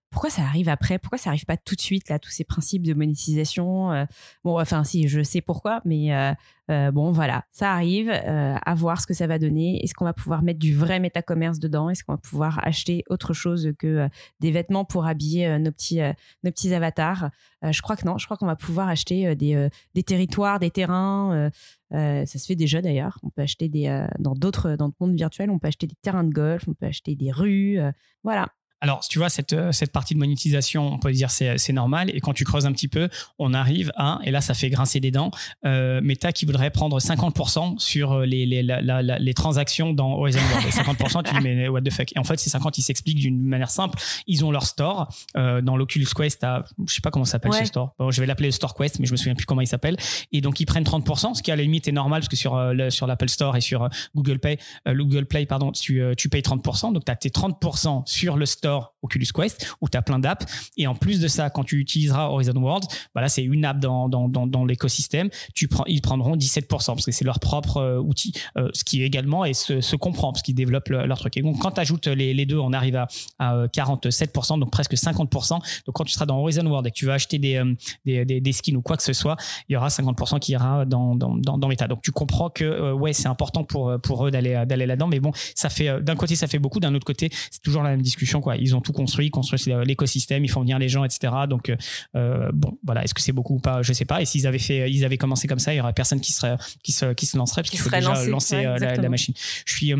[0.10, 0.98] pourquoi ça arrive après?
[0.98, 4.06] Pourquoi ça arrive pas tout de suite là tous ces principes de monétisation euh,
[4.46, 6.34] Bon, enfin si, je sais pourquoi, mais euh,
[6.72, 8.10] euh, bon voilà, ça arrive.
[8.10, 9.84] à voir ce que ça va donner.
[9.84, 11.89] Est-ce qu'on va pouvoir mettre du vrai métacommerce dedans?
[11.89, 14.08] Est-ce qu'on va pouvoir acheter autre chose que
[14.39, 16.00] des vêtements pour habiller nos petits
[16.44, 17.30] nos petits avatars?
[17.62, 18.18] Je crois que non.
[18.18, 21.50] Je crois qu'on va pouvoir acheter des, des territoires, des terrains.
[21.91, 23.20] ça se fait déjà d'ailleurs.
[23.24, 26.24] On peut acheter des dans d'autres dans le monde virtuel, on peut acheter des terrains
[26.24, 27.80] de golf, on peut acheter des rues.
[28.24, 28.47] voilà.
[28.86, 32.12] Alors, tu vois, cette, euh, cette partie de monétisation, on peut dire c'est, c'est normal.
[32.14, 33.10] Et quand tu creuses un petit peu,
[33.40, 35.32] on arrive à, et là, ça fait grincer des dents,
[35.66, 40.70] euh, Meta qui voudrait prendre 50% sur euh, les, les, les transactions dans Horizon World.
[40.70, 42.16] 50%, tu dis, mais what the fuck?
[42.16, 43.98] Et en fait, ces 50, ils s'expliquent d'une manière simple.
[44.28, 46.44] Ils ont leur store euh, dans l'Oculus Quest.
[46.44, 47.96] À, je sais pas comment ça s'appelle ce store.
[47.98, 49.98] Bon, je vais l'appeler le Store Quest, mais je me souviens plus comment il s'appelle.
[50.32, 52.56] Et donc, ils prennent 30%, ce qui à la limite est normal parce que sur,
[52.56, 56.94] le, sur l'Apple Store et sur Google Play, Google Play, pardon, tu, tu payes 30%.
[56.94, 60.45] Donc, tu as tes 30% sur le store Oculus Quest où tu as plein d'apps.
[60.78, 64.09] Et en plus de ça, quand tu utiliseras Horizon World, bah c'est une app dans,
[64.09, 65.30] dans, dans, l'écosystème.
[65.53, 69.03] Tu prends, ils prendront 17% parce que c'est leur propre euh, outil, euh, ce qui
[69.03, 71.38] également et se, comprend parce qu'ils développent leur truc.
[71.38, 73.07] Et donc, quand tu ajoutes les, deux, on arrive à,
[73.39, 75.51] à 47%, donc presque 50%.
[75.51, 75.61] Donc,
[75.93, 78.76] quand tu seras dans Horizon World et que tu vas acheter des, euh, des, skins
[78.76, 79.38] ou quoi que ce soit,
[79.69, 81.88] il y aura 50% qui ira dans, dans, dans, Meta.
[81.88, 85.07] Donc, tu comprends que, ouais, c'est important pour, pour eux d'aller, d'aller là-dedans.
[85.07, 86.80] Mais bon, ça fait, d'un côté, ça fait beaucoup.
[86.80, 88.55] D'un autre côté, c'est toujours la même discussion, quoi.
[88.58, 91.34] Ils ont tout construit, construisent l'écosystème, ils font venir les gens, etc.
[91.49, 91.76] Donc euh,
[92.16, 94.22] euh, bon, voilà, est-ce que c'est beaucoup ou pas Je sais pas.
[94.22, 96.58] Et s'ils avaient fait, ils avaient commencé comme ça, il y aurait personne qui serait
[96.84, 99.34] qui se qui se lancerait parce qu'il faut déjà lancer euh, la, machine.
[99.66, 99.93] Je suis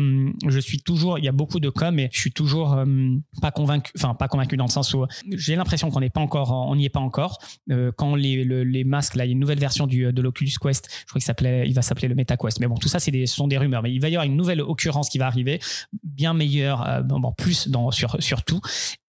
[0.46, 2.78] je suis toujours, il y a beaucoup de com, mais je suis toujours
[3.40, 6.52] pas convaincu, enfin pas convaincu dans le sens où j'ai l'impression qu'on n'est pas encore,
[6.52, 7.38] on n'y est pas encore.
[7.96, 10.88] quand les, les masques, là, il y a une nouvelle version du, de l'Oculus Quest,
[11.00, 12.60] je crois qu'il s'appelait, il va s'appeler le MetaQuest.
[12.60, 13.82] Mais bon, tout ça, c'est des, ce sont des rumeurs.
[13.82, 15.60] Mais il va y avoir une nouvelle occurrence qui va arriver,
[16.02, 18.60] bien meilleure, bon, plus dans, sur, sur tout.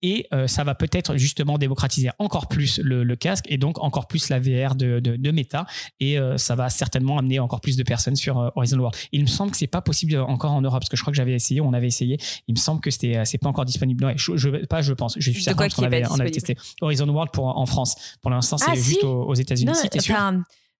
[0.02, 4.30] Et euh, ça va peut-être justement démocratiser encore plus le, casque et donc encore plus
[4.30, 5.66] la VR de, de, Meta.
[6.00, 8.96] Et euh, ça va certainement amener encore plus de personnes sur euh, Horizon World.
[9.12, 11.18] Il me semble que c'est pas possible encore en Europe parce que je crois que
[11.18, 12.18] j'avais essayé, on avait essayé.
[12.48, 14.14] Il me semble que c'était c'est pas encore disponible.
[14.18, 15.16] je, pas, je pense.
[15.18, 17.96] Je suis certain qu'on avait, on avait testé Horizon World pour en France.
[18.22, 19.72] Pour l'instant, c'est ah, juste aux, États-Unis.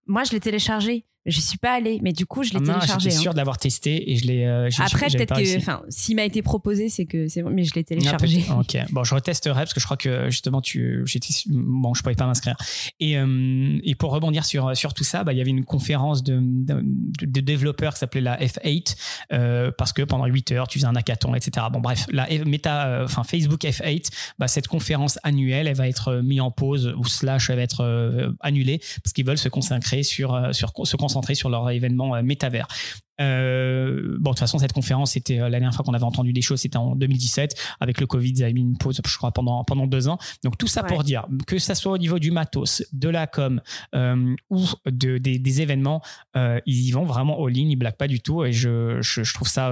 [0.08, 1.06] Moi, je l'ai téléchargé.
[1.28, 3.10] Je suis pas allée, mais du coup, je l'ai ah téléchargé.
[3.10, 3.34] J'étais sûr hein.
[3.34, 4.46] de l'avoir testé et je l'ai.
[4.46, 7.74] Euh, Après, peut-être que, enfin, s'il m'a été proposé, c'est que c'est bon, mais je
[7.76, 8.46] l'ai téléchargé.
[8.58, 12.16] ok, bon, je retesterai parce que je crois que justement, tu, j'étais, bon, je pouvais
[12.16, 12.56] pas m'inscrire.
[13.02, 16.24] Et, euh, et pour rebondir sur sur tout ça, bah, il y avait une conférence
[16.24, 18.96] de, de, développeurs qui s'appelait la F8
[19.34, 21.68] euh, parce que pendant 8 heures, tu faisais un hackathon, etc.
[21.74, 26.40] Bon, bref, la Meta, enfin Facebook F8, bah, cette conférence annuelle, elle va être mise
[26.40, 30.72] en pause ou slash, elle va être annulée parce qu'ils veulent se consacrer sur sur
[30.84, 32.68] se concentrer sur leur événement euh, métavers.
[33.20, 36.34] Euh, bon, de toute façon, cette conférence, c'était euh, la dernière fois qu'on avait entendu
[36.34, 37.56] des choses, c'était en 2017.
[37.80, 40.18] Avec le Covid, ils avaient mis une pause, je crois, pendant, pendant deux ans.
[40.44, 43.62] Donc, tout ça pour dire que ça soit au niveau du matos, de la com
[44.50, 46.02] ou de, des, événements,
[46.36, 48.44] ils y vont vraiment all in, ils blaguent pas du tout.
[48.44, 49.70] Et je, je, trouve ça,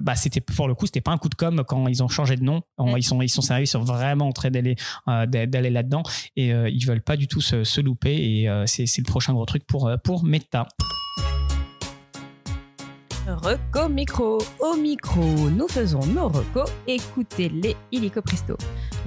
[0.00, 2.36] bah, c'était pour le coup, c'était pas un coup de com quand ils ont changé
[2.36, 2.62] de nom.
[2.78, 2.94] Mm.
[2.96, 4.76] Ils, sont, ils sont sérieux, ils sont vraiment en train d'aller
[5.06, 6.02] d'aller là-dedans
[6.36, 8.14] et ils veulent pas du tout se, se louper.
[8.14, 10.66] Et c'est le prochain gros truc pour, pour Meta.
[13.26, 14.38] Reco Micro.
[14.58, 16.70] Au micro, nous faisons nos recos.
[16.86, 18.56] Écoutez-les illico presto.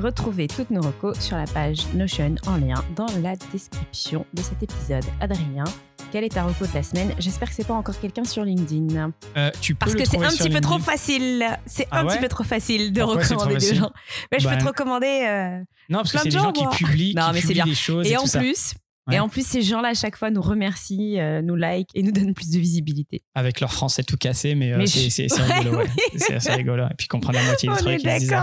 [0.02, 4.62] Retrouvez toutes nos recos sur la page Notion en lien dans la description de cet
[4.64, 5.04] épisode.
[5.20, 5.64] Adrien,
[6.12, 7.14] quel est ta reco de la semaine?
[7.18, 9.12] J'espère que c'est pas encore quelqu'un sur LinkedIn.
[9.36, 11.46] Euh, tu peux Parce que c'est un petit peu trop facile.
[11.66, 13.92] C'est un ah petit peu trop facile de recommander des gens.
[14.32, 15.26] Mais je peux bah, te recommander.
[15.28, 18.08] Euh, non, parce que c'est des gens qui publient, non, mais publient des choses.
[18.08, 18.76] Et, en plus,
[19.12, 22.12] et en plus, ces gens-là, à chaque fois, nous remercient, euh, nous like et nous
[22.12, 23.22] donnent plus de visibilité.
[23.36, 25.74] Avec leur français tout cassé, mais, euh, c'est rigolo.
[25.84, 25.88] Ouais.
[26.18, 26.84] C'est assez rigolo.
[26.86, 28.02] Et puis qu'on prend la moitié du truc.
[28.04, 28.36] Ils disent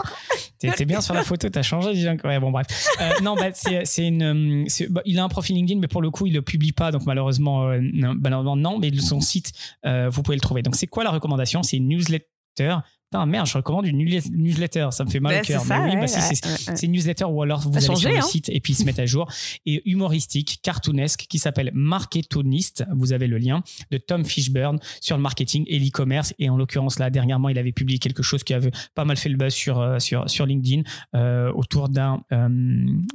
[0.59, 2.67] T'es bien sur la photo, t'as changé, dis Ouais, bon, bref.
[3.01, 4.67] Euh, non, bah, c'est une.
[4.91, 6.91] Bah, il a un profil LinkedIn, mais pour le coup, il le publie pas.
[6.91, 8.79] Donc, malheureusement, non, malheureusement, non.
[8.79, 9.53] Mais son site,
[9.85, 10.63] vous pouvez le trouver.
[10.63, 11.63] Donc, c'est quoi la recommandation?
[11.63, 12.77] C'est une newsletter
[13.11, 15.63] Putain, merde, je recommande une newsletter, ça me fait mal au cœur.
[15.63, 18.23] oui, bah, c'est une newsletter ou alors vous allez sur le hein.
[18.23, 19.29] site et puis ils se mettent à jour.
[19.67, 25.23] Et humoristique, cartoonesque, qui s'appelle Marketonist, vous avez le lien, de Tom Fishburne sur le
[25.25, 26.35] marketing et l'e-commerce.
[26.39, 29.29] Et en l'occurrence, là, dernièrement, il avait publié quelque chose qui avait pas mal fait
[29.29, 30.83] le buzz sur, euh, sur, sur LinkedIn
[31.17, 32.49] euh, autour d'un euh,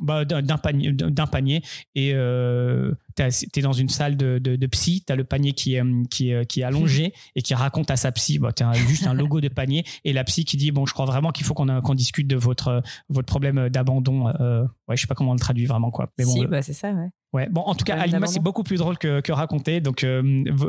[0.02, 0.94] bah, d'un panier,
[1.32, 1.62] panier.
[1.96, 2.14] Et
[3.22, 6.46] es dans une salle de, de, psy, tu as le panier qui est, qui est,
[6.46, 8.52] qui est allongé et qui raconte à sa psy, bah,
[8.88, 11.46] juste un logo de panier et la psy qui dit Bon, je crois vraiment qu'il
[11.46, 14.26] faut qu'on qu'on discute de votre, votre problème d'abandon.
[14.26, 15.92] ouais, je sais pas comment on le traduit vraiment.
[15.92, 16.12] Quoi.
[16.18, 17.10] Mais bon, si, bah, c'est ça, ouais.
[17.36, 19.82] Ouais, bon, en tout cas, Alima, c'est beaucoup plus drôle que, que raconter.
[19.82, 20.06] Donc,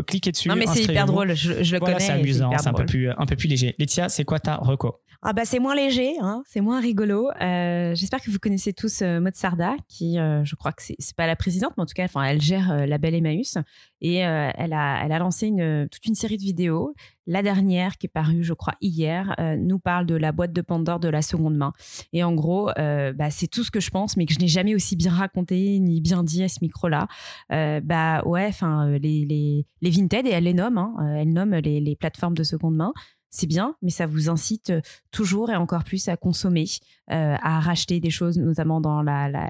[0.07, 0.49] cliquez dessus.
[0.49, 1.35] Non, mais c'est hyper drôle.
[1.35, 2.01] Je, je le connais.
[2.01, 3.75] C'est amusant, c'est un, peu plus, un peu plus léger.
[3.79, 5.01] Laetitia, c'est quoi ta reco?
[5.23, 7.31] Ah bah c'est moins léger, hein, c'est moins rigolo.
[7.41, 11.17] Euh, j'espère que vous connaissez tous euh, Maud Sarda, qui euh, je crois que c'est
[11.17, 13.57] pas la présidente, mais en tout cas, enfin, elle gère la Belle Emmaüs
[14.01, 16.95] et elle a elle a lancé une, toute une série de vidéos.
[17.27, 21.01] La dernière, qui est parue, je crois hier, nous parle de la boîte de Pandore
[21.01, 21.73] de la seconde main.
[22.13, 24.75] Et en gros, bah, c'est tout ce que je pense, mais que je n'ai jamais
[24.75, 27.09] aussi bien raconté ni bien dit à ce micro-là.
[27.51, 31.81] bah ouais, enfin les, les, les Vinted et elle les nomme, hein, elle nomme les,
[31.81, 32.93] les plateformes de seconde main
[33.37, 36.65] c'est bien, mais ça vous incite euh, toujours et encore plus à consommer,
[37.11, 39.05] euh, à racheter des choses, notamment dans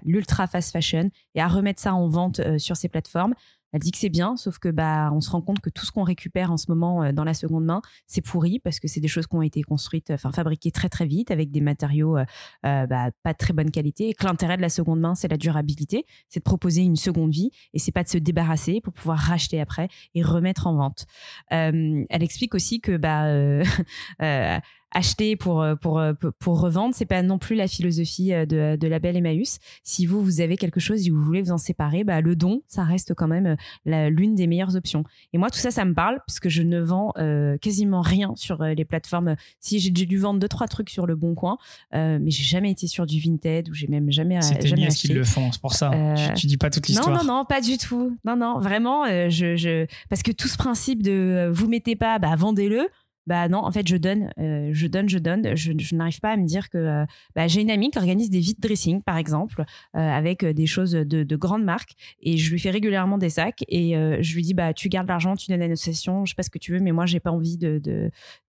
[0.04, 3.34] l'ultra fast fashion, et à remettre ça en vente euh, sur ces plateformes.
[3.72, 5.92] Elle dit que c'est bien, sauf que bah on se rend compte que tout ce
[5.92, 9.00] qu'on récupère en ce moment euh, dans la seconde main, c'est pourri parce que c'est
[9.00, 12.24] des choses qui ont été construites, enfin fabriquées très très vite avec des matériaux euh,
[12.64, 14.08] euh, bah, pas de très bonne qualité.
[14.10, 17.32] Et que l'intérêt de la seconde main, c'est la durabilité, c'est de proposer une seconde
[17.32, 21.06] vie et c'est pas de se débarrasser pour pouvoir racheter après et remettre en vente.
[21.50, 23.26] elle explique aussi que bah
[24.96, 28.76] acheter pour, euh, pour, euh, pour revendre, c'est pas non plus la philosophie euh, de,
[28.76, 29.58] de la belle Emmaüs.
[29.84, 32.62] Si vous, vous avez quelque chose et vous voulez vous en séparer, bah, le don,
[32.66, 35.04] ça reste quand même l'une des meilleures options.
[35.32, 37.12] Et moi, tout ça, ça me parle parce que je ne vends
[37.60, 39.36] quasiment rien sur les plateformes.
[39.60, 41.58] Si j'ai dû vendre deux, trois trucs sur le bon coin,
[41.92, 44.40] mais j'ai jamais été sur du Vinted ou j'ai même jamais.
[44.40, 45.90] C'était jamais ce qu'ils le font, c'est pour ça.
[46.36, 47.10] tu, dis pas toute l'histoire.
[47.10, 48.16] Non, non, non, pas du tout.
[48.24, 52.34] Non, non, vraiment, je, je, parce que tout ce principe de vous mettez pas, bah,
[52.36, 52.88] vendez-le
[53.26, 55.56] bah non, en fait, je donne, euh, je donne, je donne.
[55.56, 57.04] Je, n'arrive pas à me dire que euh,
[57.34, 59.64] bah, j'ai une amie qui organise des vide dressing, par exemple,
[59.96, 63.64] euh, avec des choses de, de grandes marques, et je lui fais régulièrement des sacs,
[63.68, 66.42] et je lui dis bah tu gardes l'argent, tu donnes à l'association, je sais pas
[66.42, 67.80] ce que tu veux, mais moi j'ai pas envie de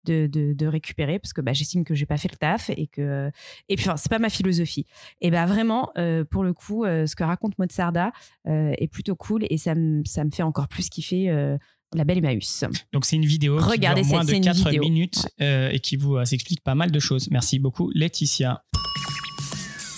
[0.04, 3.30] de, de, récupérer parce que bah, j'estime que j'ai pas fait le taf et que
[3.68, 4.86] et puis enfin, c'est pas ma philosophie.
[5.20, 5.92] Et bah vraiment,
[6.30, 8.12] pour le coup, ce que raconte Mozarda
[8.46, 11.58] est plutôt cool et ça me ça me fait encore plus kiffer
[11.94, 12.64] la belle Emmaüs.
[12.92, 16.16] Donc c'est une vidéo Regardez qui dure moins de 4 minutes euh, et qui vous
[16.16, 17.28] euh, explique pas mal de choses.
[17.30, 18.62] Merci beaucoup Laetitia.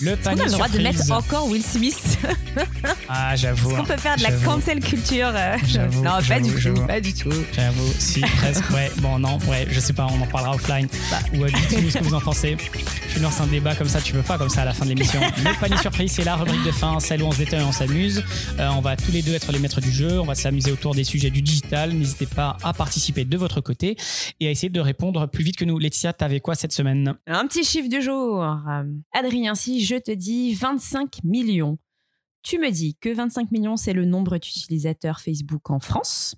[0.02, 2.18] Le Est-ce qu'on a le droit de mettre encore Will Smith
[3.08, 3.70] Ah, j'avoue.
[3.70, 5.56] Est-ce qu'on peut faire de la cancel culture euh,
[6.02, 7.32] Non, pas du tout, pas du tout.
[7.52, 8.90] J'avoue, si, presque, ouais.
[8.98, 10.88] Bon, non, ouais, je sais pas, on en parlera offline.
[11.10, 11.18] Bah.
[11.34, 12.56] Ou dites-nous ce que vous en pensez.
[13.14, 14.90] Je lance un débat comme ça, tu peux pas comme ça à la fin de
[14.90, 15.20] l'émission.
[15.20, 17.72] Le panier surprise, c'est la rubrique de fin, celle où on se détend et on
[17.72, 18.24] s'amuse.
[18.58, 20.94] Euh, on va tous les deux être les maîtres du jeu, on va s'amuser autour
[20.94, 21.92] des sujets du digital.
[21.92, 23.96] N'hésitez pas à participer de votre côté
[24.38, 25.78] et à essayer de répondre plus vite que nous.
[25.78, 27.14] Laetitia, t'avais quoi cette semaine?
[27.26, 28.44] Un petit chiffre du jour.
[29.12, 31.76] Adrien, si je te dis 25 millions.
[32.42, 36.36] Tu me dis que 25 millions, c'est le nombre d'utilisateurs Facebook en France.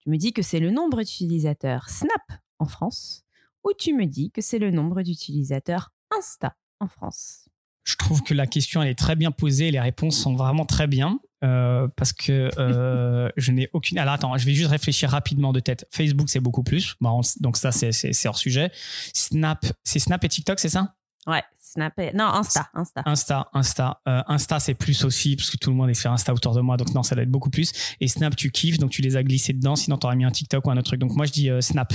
[0.00, 3.24] Tu me dis que c'est le nombre d'utilisateurs Snap en France.
[3.64, 7.48] Ou tu me dis que c'est le nombre d'utilisateurs Insta en France.
[7.84, 11.18] Je trouve que la question est très bien posée, les réponses sont vraiment très bien.
[11.42, 13.98] Euh, parce que euh, je n'ai aucune.
[13.98, 15.88] Alors attends, je vais juste réfléchir rapidement de tête.
[15.90, 16.94] Facebook, c'est beaucoup plus.
[17.40, 18.70] donc ça, c'est hors sujet.
[19.14, 20.94] Snap, c'est Snap et TikTok, c'est ça?
[21.26, 21.94] Ouais, Snap.
[22.14, 22.68] Non, Insta.
[22.74, 23.48] Insta, Insta.
[23.52, 26.54] Insta, euh, Insta c'est plus aussi, parce que tout le monde est sur Insta autour
[26.54, 27.72] de moi, donc non, ça doit être beaucoup plus.
[28.00, 30.66] Et Snap, tu kiffes, donc tu les as glissés dedans, sinon t'aurais mis un TikTok
[30.66, 31.00] ou un autre truc.
[31.00, 31.92] Donc moi, je dis euh, Snap.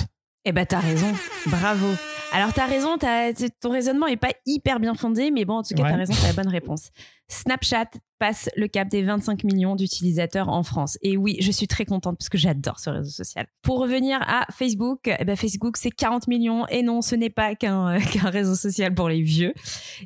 [0.49, 1.11] Eh ben, t'as raison.
[1.47, 1.87] Bravo.
[2.31, 5.75] Alors, t'as raison, as, ton raisonnement est pas hyper bien fondé, mais bon, en tout
[5.75, 6.89] cas, t'as raison, t'as la bonne réponse.
[7.27, 10.97] Snapchat passe le cap des 25 millions d'utilisateurs en France.
[11.01, 13.45] Et oui, je suis très contente parce que j'adore ce réseau social.
[13.61, 16.65] Pour revenir à Facebook, eh ben Facebook, c'est 40 millions.
[16.67, 17.97] Et non, ce n'est pas qu'un
[18.29, 19.53] réseau social pour les vieux.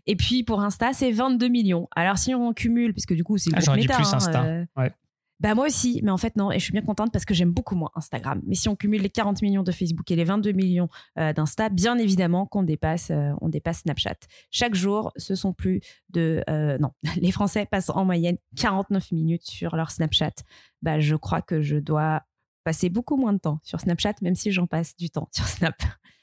[0.07, 1.87] Et puis, pour Insta, c'est 22 millions.
[1.95, 4.43] Alors, si on cumule, puisque du coup, c'est le ah, plus hein, Insta.
[4.43, 4.91] Euh, ouais.
[5.41, 7.51] Bah moi aussi, mais en fait non, et je suis bien contente parce que j'aime
[7.51, 8.41] beaucoup moins Instagram.
[8.45, 10.87] Mais si on cumule les 40 millions de Facebook et les 22 millions
[11.17, 14.17] euh, d'Insta, bien évidemment qu'on dépasse, euh, on dépasse Snapchat.
[14.51, 16.43] Chaque jour, ce sont plus de...
[16.47, 20.35] Euh, non, les Français passent en moyenne 49 minutes sur leur Snapchat.
[20.83, 22.21] Bah je crois que je dois
[22.63, 25.73] passer beaucoup moins de temps sur Snapchat, même si j'en passe du temps sur Snap.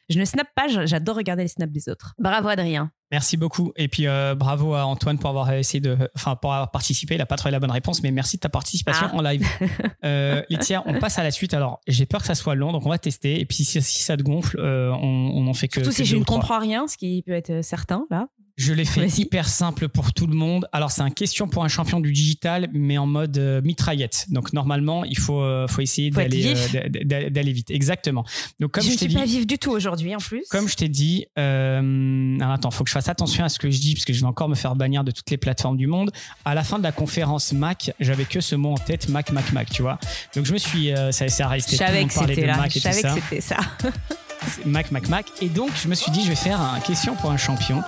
[0.09, 2.15] Je ne snap pas, j'adore regarder les snaps des autres.
[2.19, 2.91] Bravo Adrien.
[3.11, 3.73] Merci beaucoup.
[3.77, 7.15] Et puis euh, bravo à Antoine pour avoir essayé de, enfin pour avoir participé.
[7.15, 9.17] Il n'a pas trouvé la bonne réponse, mais merci de ta participation ah.
[9.17, 9.47] en live.
[10.05, 11.55] euh, Laetitia, on passe à la suite.
[11.55, 13.41] Alors j'ai peur que ça soit long, donc on va tester.
[13.41, 15.83] Et puis si, ça te gonfle, euh, on, on en fait que.
[15.83, 18.29] Surtout si je ne comprends rien, ce qui peut être certain là.
[18.59, 20.69] Je l'ai fait hyper simple pour tout le monde.
[20.73, 24.27] Alors, c'est un question pour un champion du digital, mais en mode euh, mitraillette.
[24.31, 27.71] Donc, normalement, il faut, euh, faut essayer d'aller euh, d'a- d'a- d'aller vite.
[27.71, 28.25] Exactement.
[28.59, 30.43] Donc, comme je je, ne suis dit, pas vive du tout aujourd'hui en plus.
[30.51, 33.71] comme je t'ai dit, euh, alors attends, faut que je fasse attention à ce que
[33.71, 35.87] je dis parce que je vais encore me faire bannir de toutes les plateformes du
[35.87, 36.11] monde.
[36.45, 39.53] À la fin de la conférence Mac, j'avais que ce mot en tête, Mac, Mac,
[39.53, 40.01] Mac, tu vois.
[40.35, 41.73] Donc je me suis, ça, ça a resté.
[41.73, 42.57] je savais que c'était de là.
[42.57, 43.57] Mac Je savais que c'était ça.
[44.67, 45.27] Mac, Mac, Mac.
[45.41, 47.83] Et donc, je me suis dit, je vais faire une question pour un champion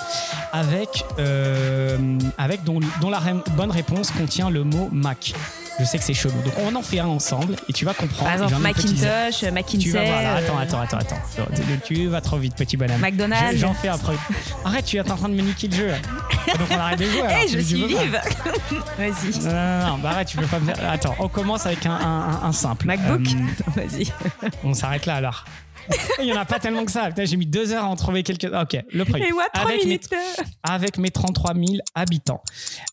[0.52, 1.96] avec, euh,
[2.38, 5.32] avec dont, dont la ré- bonne réponse contient le mot Mac.
[5.78, 6.34] Je sais que c'est chelou.
[6.44, 8.24] Donc, on en fait un ensemble et tu vas comprendre.
[8.24, 9.02] Par exemple, un exercice.
[9.02, 9.78] Macintosh, euh.
[9.80, 10.34] Tu vas voir là.
[10.36, 11.46] Attends, euh, attends, attends, attends.
[11.86, 13.00] Tu- Tu vas trop vite, petit bonhomme.
[13.00, 13.52] McDonald's.
[13.52, 14.14] Je- J'en fais après.
[14.64, 15.88] Arrête, tu es en train de me niquer le jeu.
[16.58, 17.22] Donc, on arrête de jouer.
[17.26, 17.38] alors.
[17.44, 18.20] Eh, je suis vive.
[18.98, 19.38] Vas-y.
[19.44, 20.90] Non, non, non, bah arrête, tu peux pas me faire.
[20.90, 22.84] Attends, on commence avec un, un- un simple.
[22.86, 23.26] MacBook.
[23.28, 24.12] Euh, Vas-y.
[24.64, 25.44] on s'arrête là alors.
[26.20, 27.08] Il y en a pas tellement que ça.
[27.16, 28.44] J'ai mis deux heures à en trouver quelques.
[28.52, 29.28] Ok, le premier.
[29.28, 30.08] Et moi, 3 Avec mes- minutes.
[30.62, 31.64] avec mes 33 000
[31.94, 32.42] habitants.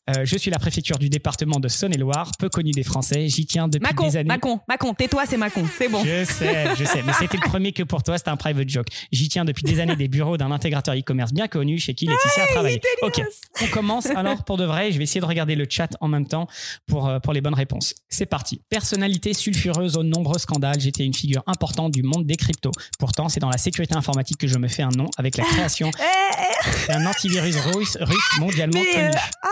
[0.09, 3.27] Euh, je suis la préfecture du département de Saône-et-Loire, peu connue des Français.
[3.27, 4.27] J'y tiens depuis Macon, des années.
[4.27, 6.03] Macon, Macon, tais-toi, c'est Macon, c'est bon.
[6.05, 8.87] Je sais, je sais, mais c'était le premier que pour toi, c'était un private joke.
[9.11, 12.43] J'y tiens depuis des années des bureaux d'un intégrateur e-commerce bien connu chez qui Laetitia
[12.43, 12.81] a travaillé.
[13.01, 13.21] Ok,
[13.61, 14.91] on commence alors pour de vrai.
[14.91, 16.47] Je vais essayer de regarder le chat en même temps
[16.87, 17.93] pour, euh, pour les bonnes réponses.
[18.09, 18.61] C'est parti.
[18.69, 22.71] Personnalité sulfureuse aux nombreux scandales, j'étais une figure importante du monde des cryptos.
[22.99, 25.91] Pourtant, c'est dans la sécurité informatique que je me fais un nom avec la création
[25.99, 29.09] Eh, d'un antivirus russe, russe mondialement connu.
[29.43, 29.47] ah,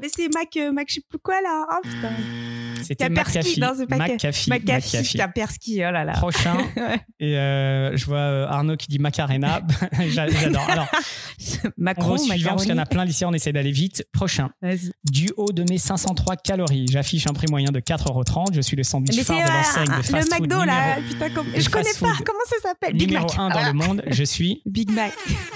[0.00, 1.66] mais c'est Mac, euh, Mac, je sais plus quoi là.
[1.72, 2.10] Oh putain.
[2.82, 3.60] C'était Kaspersky, McAfee.
[3.60, 4.50] non, c'est pas McAfee.
[4.50, 5.16] McAfee.
[5.18, 6.12] Kaspersky, oh là là.
[6.12, 6.56] Prochain.
[7.20, 9.60] Et euh, je vois euh, Arnaud qui dit Macarena.
[10.10, 10.68] J'a- J'adore.
[10.70, 10.86] Alors,
[11.64, 14.04] on Macron, au suivant parce qu'il y en a plein d'ici, on essaie d'aller vite.
[14.12, 14.50] Prochain.
[15.10, 18.54] Du haut de mes 503 calories, j'affiche un prix moyen de 4,30€.
[18.54, 20.96] Je suis le sandwich Mais phare de l'enseigne de fast le McDo là.
[20.96, 21.46] numéro, Putain, comme...
[21.56, 22.12] je connais pas.
[22.24, 22.94] Comment ça s'appelle?
[22.94, 23.38] Big numéro Mac.
[23.38, 24.02] 1 dans le monde.
[24.06, 25.12] Je suis Big Mac.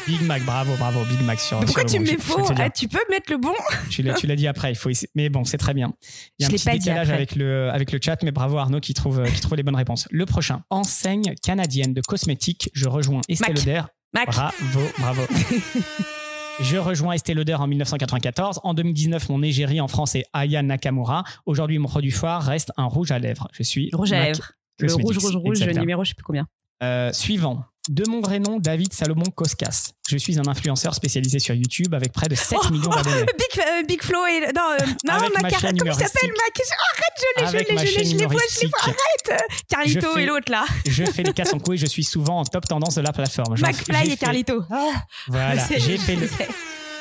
[0.06, 0.42] Big Mac.
[0.42, 2.48] Bravo, bravo, Big Mac sur Pourquoi tu mets faux?
[2.58, 3.54] Ah, Tu peux mettre le bon?
[3.90, 5.08] Tu l'as tu l'as dit après, il faut essayer.
[5.16, 5.92] Mais bon, c'est très bien.
[6.38, 8.56] Il y a Je un petit pas décalage avec le, avec le chat, mais bravo
[8.56, 10.06] Arnaud qui trouve, qui trouve les bonnes réponses.
[10.12, 10.62] Le prochain.
[10.70, 12.70] Enseigne canadienne de cosmétiques.
[12.72, 13.52] Je rejoins Estée.
[13.52, 13.82] Lauder.
[14.14, 14.26] Mac.
[14.26, 15.22] Bravo, bravo.
[16.60, 18.60] Je rejoins Estée Lauder en 1994.
[18.62, 21.24] En 2019, mon égérie en France est Aya Nakamura.
[21.46, 23.48] Aujourd'hui, mon produit phare reste un rouge à lèvres.
[23.52, 24.52] Je suis Rouge à lèvres.
[24.78, 26.46] Le rouge, rouge, rouge, numéro, je sais plus combien.
[26.84, 27.64] Euh, suivant.
[27.88, 29.90] De mon vrai nom, David Salomon Koskas.
[30.08, 33.22] Je suis un influenceur spécialisé sur YouTube avec près de 7 Oh, millions d'abonnés.
[33.38, 34.40] Big, euh, Big Flo et.
[34.54, 36.30] Non, euh, non Avec ma chaîne comment il s'appelle humoristique.
[36.30, 36.62] Mac
[36.94, 38.78] Arrête, je l'ai, Avec je ma l'ai, je l'ai, je les vois, je les vois.
[38.84, 39.30] humoristique.
[39.32, 40.64] Arrête Carlito Je fais- et l'autre là.
[40.86, 43.56] Je fais les casse en couilles, je suis souvent en top tendance de la plateforme.
[43.60, 44.62] McFly et fait- Carlito.
[44.70, 44.92] Ah,
[45.26, 46.28] Voilà, j'ai fait, le,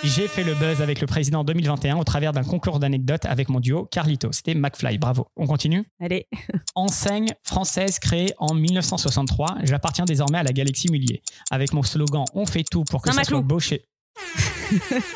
[0.03, 3.49] j'ai fait le buzz avec le président en 2021 au travers d'un concours d'anecdotes avec
[3.49, 4.31] mon duo Carlito.
[4.31, 5.27] C'était McFly, bravo.
[5.35, 5.85] On continue?
[5.99, 6.27] Allez.
[6.75, 9.57] Enseigne française créée en 1963.
[9.63, 11.21] J'appartiens désormais à la galaxie Mullier.
[11.51, 13.85] Avec mon slogan On fait tout pour que ça soit beau chez...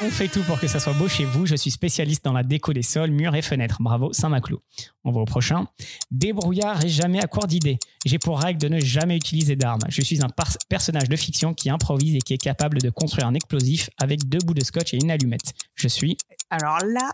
[0.01, 1.45] On fait tout pour que ça soit beau chez vous.
[1.45, 3.77] Je suis spécialiste dans la déco des sols, murs et fenêtres.
[3.79, 4.59] Bravo, Saint-Maclou.
[5.05, 5.67] On va au prochain.
[6.11, 7.77] Débrouillard et jamais à court d'idées.
[8.05, 9.81] J'ai pour règle de ne jamais utiliser d'armes.
[9.87, 10.27] Je suis un
[10.69, 14.39] personnage de fiction qui improvise et qui est capable de construire un explosif avec deux
[14.39, 15.53] bouts de scotch et une allumette.
[15.75, 16.17] Je suis
[16.49, 17.11] Alors là,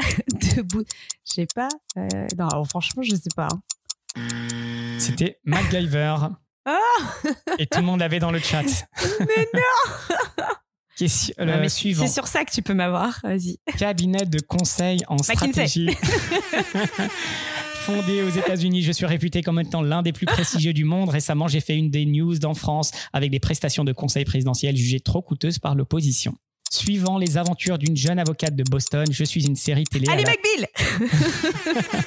[0.56, 0.84] debout.
[1.26, 1.68] Je sais pas.
[1.96, 3.48] euh, non, alors franchement, je sais pas.
[4.98, 6.16] C'était MacGyver.
[6.64, 6.78] Ah
[7.60, 8.64] et tout le monde l'avait dans le chat.
[9.20, 10.44] Mais non
[10.96, 12.06] Question, Ah, suivant.
[12.06, 13.20] C'est sur ça que tu peux m'avoir.
[13.22, 13.58] Vas-y.
[13.78, 15.34] Cabinet de conseil en McKinsey.
[15.34, 15.90] stratégie.
[17.86, 21.08] Fondé aux États-Unis, je suis réputé comme étant l'un des plus prestigieux du monde.
[21.08, 24.98] Récemment, j'ai fait une des news en France avec des prestations de conseil présidentiel jugées
[25.00, 26.34] trop coûteuses par l'opposition.
[26.72, 30.06] Suivant les aventures d'une jeune avocate de Boston, je suis une série télé.
[30.08, 30.66] Allez, la- McBill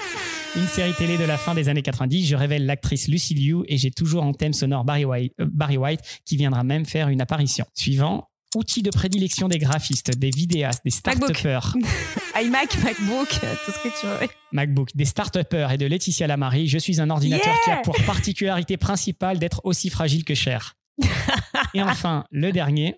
[0.57, 2.25] Une série télé de la fin des années 90.
[2.27, 5.77] Je révèle l'actrice Lucy Liu et j'ai toujours en thème sonore Barry White, euh, Barry
[5.77, 7.65] White qui viendra même faire une apparition.
[7.75, 8.28] Suivant.
[8.55, 11.37] Outils de prédilection des graphistes, des vidéastes, des MacBook.
[11.37, 11.75] start
[12.41, 14.27] iMac, MacBook, tout ce que tu veux.
[14.51, 17.95] MacBook, des start et de Laetitia Lamary, je suis un ordinateur Yeah qui a pour
[18.07, 20.75] particularité principale d'être aussi fragile que cher.
[21.73, 22.95] Et enfin, le dernier,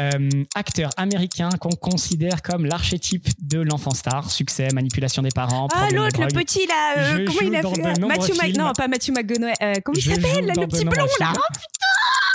[0.00, 5.88] euh, acteur américain qu'on considère comme l'archétype de l'enfant star, succès, manipulation des parents, Ah,
[5.92, 8.56] l'autre, le petit là, euh, comment il a fait euh, Matthew films.
[8.56, 11.32] Non, pas Matthew euh, comment il s'appelle Le petit blond là.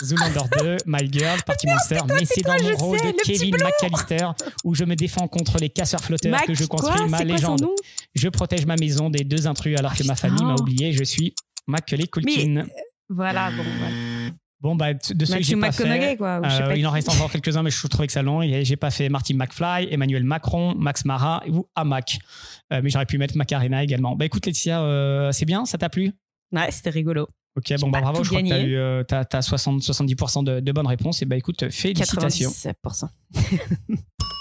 [0.01, 3.55] Zoolander 2, My Girl, Party Monster, mais c'est dans mon rôle de Kevin.
[3.55, 4.27] McAllister
[4.63, 7.25] où je me défends contre les casseurs flotteurs Mac, que je construis quoi ma quoi
[7.25, 7.65] légende.
[8.15, 10.93] Je protège ma maison des deux intrus alors Ah, que ma famille m'a oublié.
[10.93, 11.33] Je suis
[11.67, 12.65] Macaulay Culkin.
[13.09, 13.95] Voilà, bon, voilà.
[14.61, 16.39] Bon, bah, de ceux que Matthew j'ai pas fait, quoi.
[16.41, 18.41] euh, pas il en reste encore quelques-uns, mais je trouvais que ça long.
[18.63, 22.17] J'ai pas fait Martin McFly, Emmanuel Macron, Max Mara ou Amac.
[22.71, 24.15] Euh, mais j'aurais pu mettre Macarena également.
[24.15, 26.13] Bah écoute, Laetitia, euh, c'est bien, ça t'a plu?
[26.53, 27.27] Ouais, c'était rigolo.
[27.56, 30.88] Ok, bon, bah bravo, je crois que tu as eu euh, 70% de, de, bonnes
[30.88, 31.22] réponses.
[31.22, 32.49] Et bah écoute, félicitations.
[32.49, 33.08] 97%.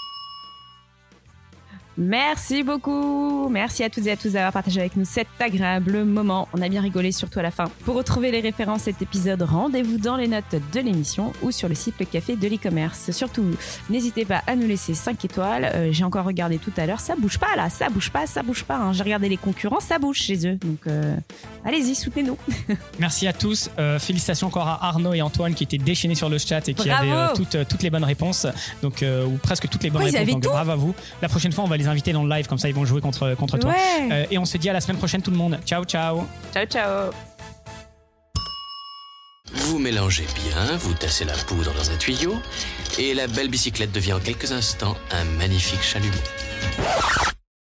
[1.97, 3.49] Merci beaucoup.
[3.49, 6.47] Merci à toutes et à tous d'avoir partagé avec nous cet agréable moment.
[6.53, 7.65] On a bien rigolé, surtout à la fin.
[7.85, 11.69] Pour retrouver les références à cet épisode, rendez-vous dans les notes de l'émission ou sur
[11.69, 13.11] le site Le Café de l'e-commerce.
[13.11, 13.45] Surtout,
[13.91, 15.65] n'hésitez pas à nous laisser 5 étoiles.
[15.65, 18.41] Euh, j'ai encore regardé tout à l'heure, ça bouge pas là, ça bouge pas, ça
[18.41, 18.77] bouge pas.
[18.77, 18.93] Hein.
[18.93, 20.55] J'ai regardé les concurrents, ça bouge chez eux.
[20.55, 21.15] Donc euh,
[21.63, 22.37] allez-y, soutenez-nous.
[22.99, 23.69] Merci à tous.
[23.77, 26.89] Euh, félicitations encore à Arnaud et Antoine qui étaient déchaînés sur le chat et qui
[26.89, 28.47] avaient toutes, toutes les bonnes réponses.
[28.81, 30.27] Donc, ou presque toutes les bonnes réponses.
[30.27, 30.95] Donc bravo à vous.
[31.21, 33.01] La prochaine fois, on va les inviter dans le live, comme ça ils vont jouer
[33.01, 33.73] contre, contre toi.
[34.11, 35.59] Euh, et on se dit à la semaine prochaine tout le monde.
[35.65, 36.25] Ciao, ciao.
[36.53, 37.11] Ciao, ciao.
[39.53, 42.33] Vous mélangez bien, vous tassez la poudre dans un tuyau,
[42.97, 46.13] et la belle bicyclette devient en quelques instants un magnifique chalumeau.